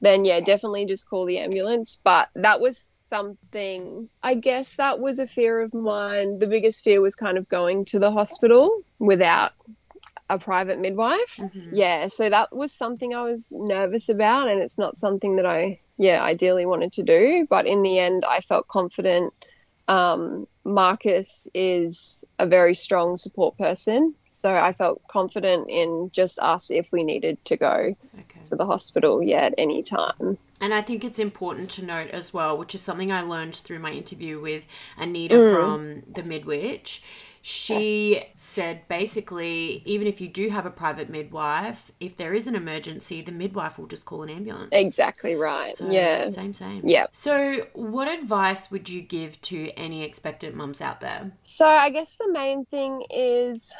then 0.01 0.23
yeah, 0.23 0.39
definitely 0.39 0.85
just 0.85 1.09
call 1.09 1.25
the 1.25 1.39
ambulance. 1.39 1.99
But 2.03 2.29
that 2.35 2.61
was 2.61 2.77
something, 2.77 4.09
I 4.23 4.35
guess 4.35 4.77
that 4.77 4.99
was 4.99 5.19
a 5.19 5.27
fear 5.27 5.61
of 5.61 5.73
mine. 5.73 6.39
The 6.39 6.47
biggest 6.47 6.83
fear 6.83 7.01
was 7.01 7.15
kind 7.15 7.37
of 7.37 7.49
going 7.49 7.85
to 7.85 7.99
the 7.99 8.11
hospital 8.11 8.81
without 8.99 9.51
a 10.29 10.39
private 10.39 10.79
midwife. 10.79 11.37
Mhm. 11.37 11.69
Yeah, 11.73 12.07
so 12.07 12.29
that 12.29 12.55
was 12.55 12.71
something 12.71 13.13
I 13.13 13.23
was 13.23 13.51
nervous 13.57 14.09
about, 14.09 14.47
and 14.47 14.61
it's 14.61 14.77
not 14.77 14.95
something 14.95 15.35
that 15.37 15.45
I, 15.45 15.79
yeah, 15.97 16.23
ideally 16.23 16.65
wanted 16.65 16.93
to 16.93 17.03
do. 17.03 17.47
But 17.49 17.65
in 17.67 17.81
the 17.81 17.99
end, 17.99 18.23
I 18.25 18.39
felt 18.41 18.67
confident. 18.67 19.33
Um, 19.87 20.47
Marcus 20.69 21.47
is 21.53 22.23
a 22.37 22.45
very 22.45 22.73
strong 22.75 23.17
support 23.17 23.57
person, 23.57 24.15
so 24.29 24.55
I 24.55 24.71
felt 24.71 25.01
confident 25.09 25.69
in 25.69 26.11
just 26.13 26.39
us 26.39 26.69
if 26.71 26.91
we 26.93 27.03
needed 27.03 27.43
to 27.45 27.57
go 27.57 27.95
Okay. 28.19 28.41
to 28.45 28.55
the 28.55 28.65
hospital, 28.65 29.21
yeah, 29.23 29.45
at 29.45 29.55
any 29.57 29.81
time. 29.83 30.37
And 30.61 30.73
I 30.73 30.81
think 30.81 31.03
it's 31.03 31.19
important 31.19 31.71
to 31.71 31.85
note 31.85 32.09
as 32.09 32.33
well, 32.33 32.57
which 32.57 32.75
is 32.75 32.81
something 32.81 33.11
I 33.11 33.21
learned 33.21 33.55
through 33.55 33.79
my 33.79 33.91
interview 33.91 34.39
with 34.39 34.65
Anita 34.97 35.35
Mm. 35.35 35.55
from 35.55 36.03
the 36.13 36.21
Midwich. 36.23 37.01
She 37.49 38.23
said 38.35 38.87
basically, 38.87 39.81
even 39.83 40.05
if 40.05 40.21
you 40.21 40.27
do 40.27 40.49
have 40.49 40.67
a 40.67 40.69
private 40.69 41.09
midwife, 41.09 41.91
if 41.99 42.15
there 42.15 42.35
is 42.35 42.45
an 42.45 42.53
emergency, 42.53 43.23
the 43.23 43.31
midwife 43.31 43.79
will 43.79 43.87
just 43.87 44.05
call 44.05 44.21
an 44.21 44.29
ambulance. 44.29 44.69
Exactly 44.71 45.33
right. 45.33 45.75
So, 45.75 45.89
yeah. 45.89 46.27
Same, 46.27 46.53
same. 46.53 46.83
Yeah. 46.85 47.07
So, 47.11 47.65
what 47.73 48.07
advice 48.07 48.69
would 48.69 48.87
you 48.87 49.01
give 49.01 49.41
to 49.41 49.71
any 49.71 50.03
expectant 50.03 50.55
mums 50.55 50.79
out 50.79 51.01
there? 51.01 51.31
So 51.41 51.65
I 51.67 51.89
guess 51.89 52.17
the 52.17 52.31
main 52.31 52.65
thing 52.65 53.03
is, 53.09 53.73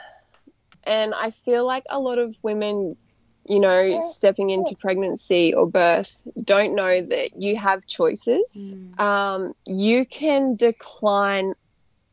and 0.86 1.14
I 1.14 1.30
feel 1.30 1.64
like 1.64 1.84
a 1.92 2.00
lot 2.00 2.18
of 2.18 2.36
women, 2.42 2.98
you 3.46 3.60
know, 3.60 4.00
stepping 4.02 4.50
into 4.50 4.76
pregnancy 4.78 5.54
or 5.54 5.68
birth 5.68 6.24
don't 6.44 6.74
know 6.74 7.04
that 7.04 7.40
you 7.40 7.56
have 7.58 7.86
choices. 7.86 8.76
Mm. 8.76 9.00
Um, 9.00 9.54
you 9.68 10.08
can 10.08 10.56
decline 10.56 11.54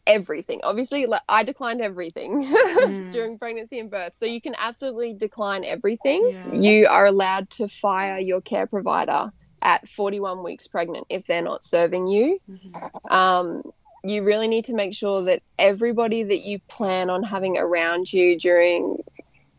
everything. 0.07 0.61
Obviously, 0.65 1.07
like 1.07 1.23
I 1.29 1.43
declined 1.45 1.81
everything 1.83 2.47
during 3.11 3.39
pregnancy 3.39 3.79
and 3.81 3.91
birth, 3.91 4.17
so 4.17 4.27
you 4.27 4.41
can 4.41 4.55
absolutely 4.59 5.15
decline 5.15 5.65
everything. 5.65 6.23
Yeah. 6.45 6.61
You 6.61 6.87
are 6.89 7.07
allowed 7.07 7.51
to 7.51 7.69
fire 7.69 8.19
your 8.19 8.41
care 8.43 8.67
provider 8.67 9.31
at 9.63 9.89
41 9.89 10.43
weeks 10.45 10.67
pregnant 10.69 11.07
if 11.11 11.27
they're 11.27 11.43
not 11.43 11.65
serving 11.65 12.09
you 12.09 12.39
Mhm. 12.51 13.13
um, 13.13 13.63
you 14.05 14.23
really 14.23 14.49
need 14.49 14.67
to 14.67 14.75
make 14.75 14.95
sure 14.95 15.23
that 15.25 15.43
everybody 15.59 16.23
that 16.23 16.41
you 16.41 16.61
plan 16.71 17.11
on 17.11 17.23
having 17.25 17.57
around 17.59 18.13
you 18.13 18.39
during, 18.39 18.99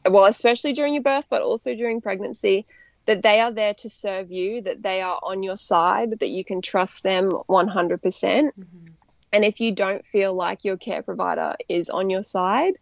well, 0.09 0.25
especially 0.25 0.73
during 0.73 0.93
your 0.93 1.03
birth, 1.03 1.27
but 1.29 1.41
also 1.41 1.75
during 1.75 2.01
pregnancy, 2.01 2.65
that 3.07 3.23
they 3.23 3.39
are 3.41 3.51
there 3.51 3.73
to 3.75 3.89
serve 3.89 4.31
you, 4.31 4.61
that 4.61 4.81
they 4.83 5.01
are 5.01 5.19
on 5.23 5.43
your 5.43 5.57
side, 5.57 6.19
that 6.19 6.29
you 6.29 6.45
can 6.45 6.61
trust 6.61 7.03
them 7.03 7.29
100%. 7.47 8.53
Mhm. 8.57 8.96
And 9.33 9.43
if 9.43 9.59
you 9.59 9.73
don't 9.73 10.05
feel 10.05 10.33
like 10.33 10.63
your 10.63 10.77
care 10.77 11.01
provider 11.03 11.55
is 11.67 11.89
on 11.89 12.09
your 12.09 12.23
side, 12.23 12.73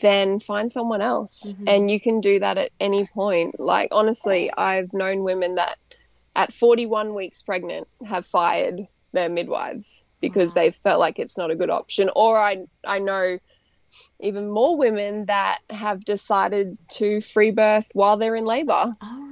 then 0.00 0.38
find 0.38 0.70
someone 0.70 1.00
else. 1.00 1.54
Mhm. 1.54 1.64
And 1.66 1.90
you 1.90 2.00
can 2.00 2.20
do 2.20 2.38
that 2.40 2.58
at 2.58 2.70
any 2.78 3.04
point. 3.06 3.58
Like, 3.58 3.88
honestly, 3.92 4.50
I've 4.52 4.92
known 4.92 5.22
women 5.24 5.54
that 5.54 5.78
at 6.36 6.52
41 6.52 7.14
weeks 7.14 7.42
pregnant 7.42 7.88
have 8.06 8.26
fired 8.26 8.86
their 9.12 9.28
midwives 9.28 10.04
because 10.20 10.54
Wow. 10.54 10.62
they 10.62 10.70
felt 10.70 11.00
like 11.00 11.18
it's 11.18 11.38
not 11.38 11.50
a 11.50 11.56
good 11.56 11.70
option. 11.70 12.10
Or 12.14 12.38
I, 12.38 12.66
I 12.86 12.98
know 12.98 13.38
even 14.20 14.50
more 14.50 14.76
women 14.76 15.26
that 15.26 15.60
have 15.70 16.04
decided 16.04 16.76
to 16.88 17.20
free 17.20 17.50
birth 17.50 17.90
while 17.94 18.16
they're 18.16 18.34
in 18.36 18.44
labor. 18.44 18.96
Oh? 19.00 19.23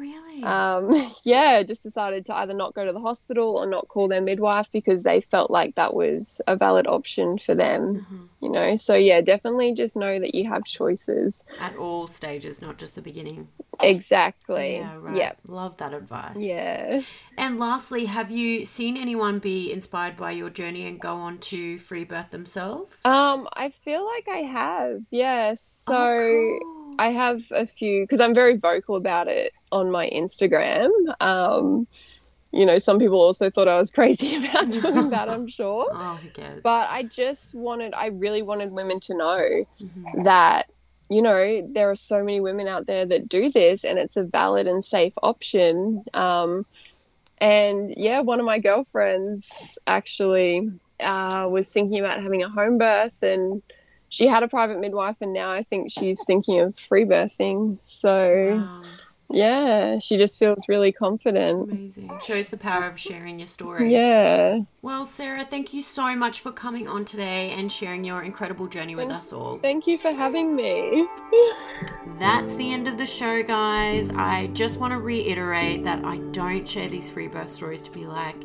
Um, 0.42 1.12
yeah, 1.24 1.62
just 1.62 1.83
decided 1.83 2.26
to 2.26 2.37
either 2.37 2.55
not 2.55 2.74
go 2.74 2.85
to 2.85 2.92
the 2.92 3.00
hospital 3.00 3.57
or 3.57 3.66
not 3.66 3.88
call 3.88 4.09
their 4.09 4.20
midwife 4.20 4.70
because 4.72 5.02
they 5.02 5.20
felt 5.20 5.50
like 5.50 5.74
that 5.76 5.94
was 5.94 6.40
a 6.46 6.57
valid 6.57 6.87
option 6.87 7.38
for 7.38 7.55
them, 7.55 8.07
Mhm. 8.11 8.28
you 8.40 8.50
know. 8.50 8.76
So, 8.76 8.94
yeah, 8.94 9.20
definitely 9.20 9.74
just 9.74 9.96
know 9.96 10.18
that 10.18 10.35
you 10.35 10.48
have 10.48 10.64
choices. 10.64 11.44
At 11.59 11.76
all 11.76 12.09
stages, 12.09 12.61
not 12.62 12.78
just 12.78 12.94
the 12.94 13.02
beginning. 13.02 13.48
Exactly. 13.81 14.76
Yeah, 14.76 14.96
right. 15.00 15.16
Yeah. 15.16 15.33
Love 15.48 15.76
that 15.78 15.94
advice. 15.94 16.37
Yeah. 16.38 17.02
And 17.38 17.59
lastly, 17.59 18.05
have 18.07 18.31
you 18.31 18.64
seen 18.64 18.96
anyone 18.96 19.38
be 19.38 19.72
inspired 19.72 20.16
by 20.16 20.33
your 20.33 20.50
journey 20.50 20.87
and 20.87 21.00
go 21.00 21.14
on 21.14 21.38
to 21.38 21.78
free 21.78 22.05
birth 22.05 22.31
themselves? 22.31 23.05
Um, 23.05 23.48
I 23.55 23.70
feel 23.85 24.05
like 24.05 24.28
I 24.28 24.42
have. 24.42 25.00
Yeah. 25.11 25.55
So 25.57 25.94
Oh, 25.94 26.59
cool. 26.62 26.82
I 26.98 27.11
have 27.11 27.42
a 27.50 27.66
few 27.66 28.02
because 28.05 28.20
I'm 28.20 28.35
very 28.35 28.57
vocal 28.57 28.96
about 28.96 29.28
it 29.28 29.52
on 29.70 29.90
my 29.90 30.09
Instagram. 30.11 30.90
Um, 31.20 31.87
you 32.52 32.66
know, 32.66 32.78
some 32.78 32.98
people 32.98 33.20
also 33.20 33.50
thought 33.50 33.68
I 33.68 33.78
was 33.78 33.90
crazy 33.90 34.37
about 34.44 34.70
doing 34.70 35.11
that, 35.11 35.28
I'm 35.28 35.46
sure. 35.48 35.87
Oh, 35.94 36.16
who 36.16 36.28
cares? 36.31 36.62
But 36.62 36.88
I 36.90 37.05
just 37.05 37.55
wanted, 37.55 37.94
I 37.94 38.07
really 38.09 38.42
wanted 38.42 38.72
women 38.72 39.00
to 39.00 39.16
know 39.16 39.64
Mhm. 39.81 40.24
that, 40.24 40.66
you 41.09 41.22
know, 41.22 41.68
there 41.72 41.90
are 41.90 41.96
so 41.96 42.18
many 42.22 42.40
women 42.40 42.68
out 42.68 42.87
there 42.87 43.05
that 43.07 43.28
do 43.28 43.50
this 43.50 43.85
and 43.85 43.98
it's 43.98 44.16
a 44.16 44.24
valid 44.24 44.66
and 44.66 44.85
safe 44.85 45.14
option. 45.22 46.02
Um, 46.14 46.64
and 47.38 47.92
yeah, 47.96 48.20
one 48.20 48.38
of 48.40 48.46
my 48.46 48.59
girlfriends 48.59 49.78
actually 49.87 50.68
uh, 51.00 51.48
was 51.50 51.72
thinking 51.72 52.00
about 52.00 52.22
having 52.22 52.42
a 52.42 52.48
home 52.48 52.78
birth 52.78 53.14
and 53.22 53.62
she 54.12 54.27
had 54.27 54.42
a 54.42 54.48
private 54.48 54.79
midwife 54.79 55.16
and 55.22 55.33
now 55.33 55.51
I 55.51 55.62
think 55.62 55.90
she's 55.90 56.22
thinking 56.27 56.61
of 56.61 56.79
free 56.79 57.07
birthing. 57.07 57.79
So 57.83 58.59
Wow. 58.61 58.83
Yeah, 59.31 59.99
she 59.99 60.18
just 60.18 60.39
feels 60.39 60.68
really 60.68 60.93
confident. 60.93 61.72
Amazing. 61.72 62.11
Shows 62.22 62.51
the 62.51 62.59
power 62.59 62.84
of 62.84 63.01
sharing 63.01 63.39
your 63.39 63.49
story. 63.49 63.91
Yeah. 63.91 64.61
Well, 64.82 65.07
Sarah, 65.07 65.47
thank 65.47 65.72
you 65.72 65.80
so 65.80 66.14
much 66.14 66.41
for 66.41 66.53
coming 66.53 66.87
on 66.87 67.07
today 67.07 67.53
and 67.53 67.72
sharing 67.72 68.05
your 68.05 68.22
incredible 68.22 68.66
journey 68.66 68.95
with 68.95 69.09
us 69.09 69.32
all. 69.32 69.57
Thank 69.61 69.87
you 69.87 69.97
for 69.97 70.12
having 70.12 70.57
me. 70.57 71.09
That's 72.18 72.55
the 72.57 72.70
end 72.70 72.87
of 72.87 72.99
the 72.99 73.07
show, 73.07 73.43
guys. 73.43 74.11
I 74.11 74.49
just 74.49 74.78
want 74.78 74.93
to 74.93 74.99
reiterate 74.99 75.82
that 75.84 76.05
I 76.05 76.18
don't 76.32 76.68
share 76.68 76.91
these 76.91 77.09
free 77.09 77.28
birth 77.28 77.51
stories 77.51 77.80
to 77.82 77.91
be 77.91 78.05
like, 78.05 78.37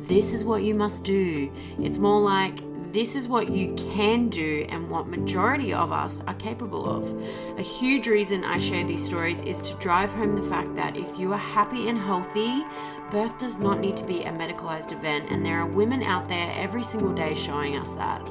this 0.00 0.32
is 0.32 0.42
what 0.42 0.64
you 0.64 0.74
must 0.74 1.04
do. 1.04 1.52
It's 1.78 1.98
more 1.98 2.20
like, 2.20 2.58
this 2.92 3.16
is 3.16 3.26
what 3.26 3.48
you 3.48 3.74
can 3.74 4.28
do 4.28 4.66
and 4.68 4.90
what 4.90 5.06
majority 5.06 5.72
of 5.72 5.92
us 5.92 6.20
are 6.26 6.34
capable 6.34 6.86
of. 6.86 7.58
A 7.58 7.62
huge 7.62 8.06
reason 8.06 8.44
I 8.44 8.58
share 8.58 8.84
these 8.84 9.04
stories 9.04 9.42
is 9.44 9.60
to 9.62 9.74
drive 9.76 10.12
home 10.12 10.36
the 10.36 10.42
fact 10.42 10.74
that 10.76 10.96
if 10.96 11.18
you 11.18 11.32
are 11.32 11.38
happy 11.38 11.88
and 11.88 11.98
healthy, 11.98 12.64
birth 13.10 13.38
does 13.38 13.58
not 13.58 13.80
need 13.80 13.96
to 13.96 14.04
be 14.04 14.24
a 14.24 14.30
medicalized 14.30 14.92
event, 14.92 15.30
and 15.30 15.44
there 15.44 15.58
are 15.58 15.66
women 15.66 16.02
out 16.02 16.28
there 16.28 16.52
every 16.54 16.82
single 16.82 17.14
day 17.14 17.34
showing 17.34 17.76
us 17.76 17.92
that. 17.94 18.30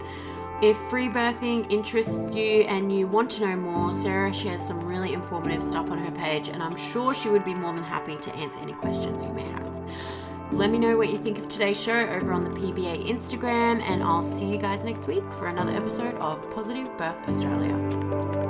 If 0.62 0.78
free 0.78 1.08
birthing 1.08 1.72
interests 1.72 2.36
you 2.36 2.62
and 2.62 2.96
you 2.96 3.08
want 3.08 3.32
to 3.32 3.48
know 3.48 3.56
more, 3.56 3.96
Sarah 3.96 4.32
shares 4.32 4.62
some 4.62 4.84
really 4.84 5.14
informative 5.14 5.64
stuff 5.64 5.90
on 5.90 5.98
her 5.98 6.12
page, 6.12 6.50
and 6.50 6.62
I'm 6.62 6.78
sure 6.78 7.16
she 7.16 7.30
would 7.30 7.44
be 7.44 7.56
more 7.56 7.74
than 7.74 7.84
happy 7.84 8.16
to 8.18 8.36
answer 8.36 8.60
any 8.60 8.74
questions 8.74 9.26
you 9.26 9.32
may 9.32 9.42
have. 9.42 9.81
Let 10.52 10.70
me 10.70 10.78
know 10.78 10.98
what 10.98 11.10
you 11.10 11.18
think 11.18 11.40
of 11.40 11.48
today's 11.48 11.82
show 11.82 11.98
over 11.98 12.34
on 12.34 12.44
the 12.44 12.50
PBA 12.50 13.08
Instagram, 13.08 13.82
and 13.82 14.04
I'll 14.04 14.22
see 14.22 14.46
you 14.46 14.58
guys 14.58 14.84
next 14.84 15.08
week 15.08 15.24
for 15.34 15.48
another 15.48 15.72
episode 15.72 16.16
of 16.16 16.50
Positive 16.52 16.96
Birth 16.98 17.18
Australia. 17.28 18.41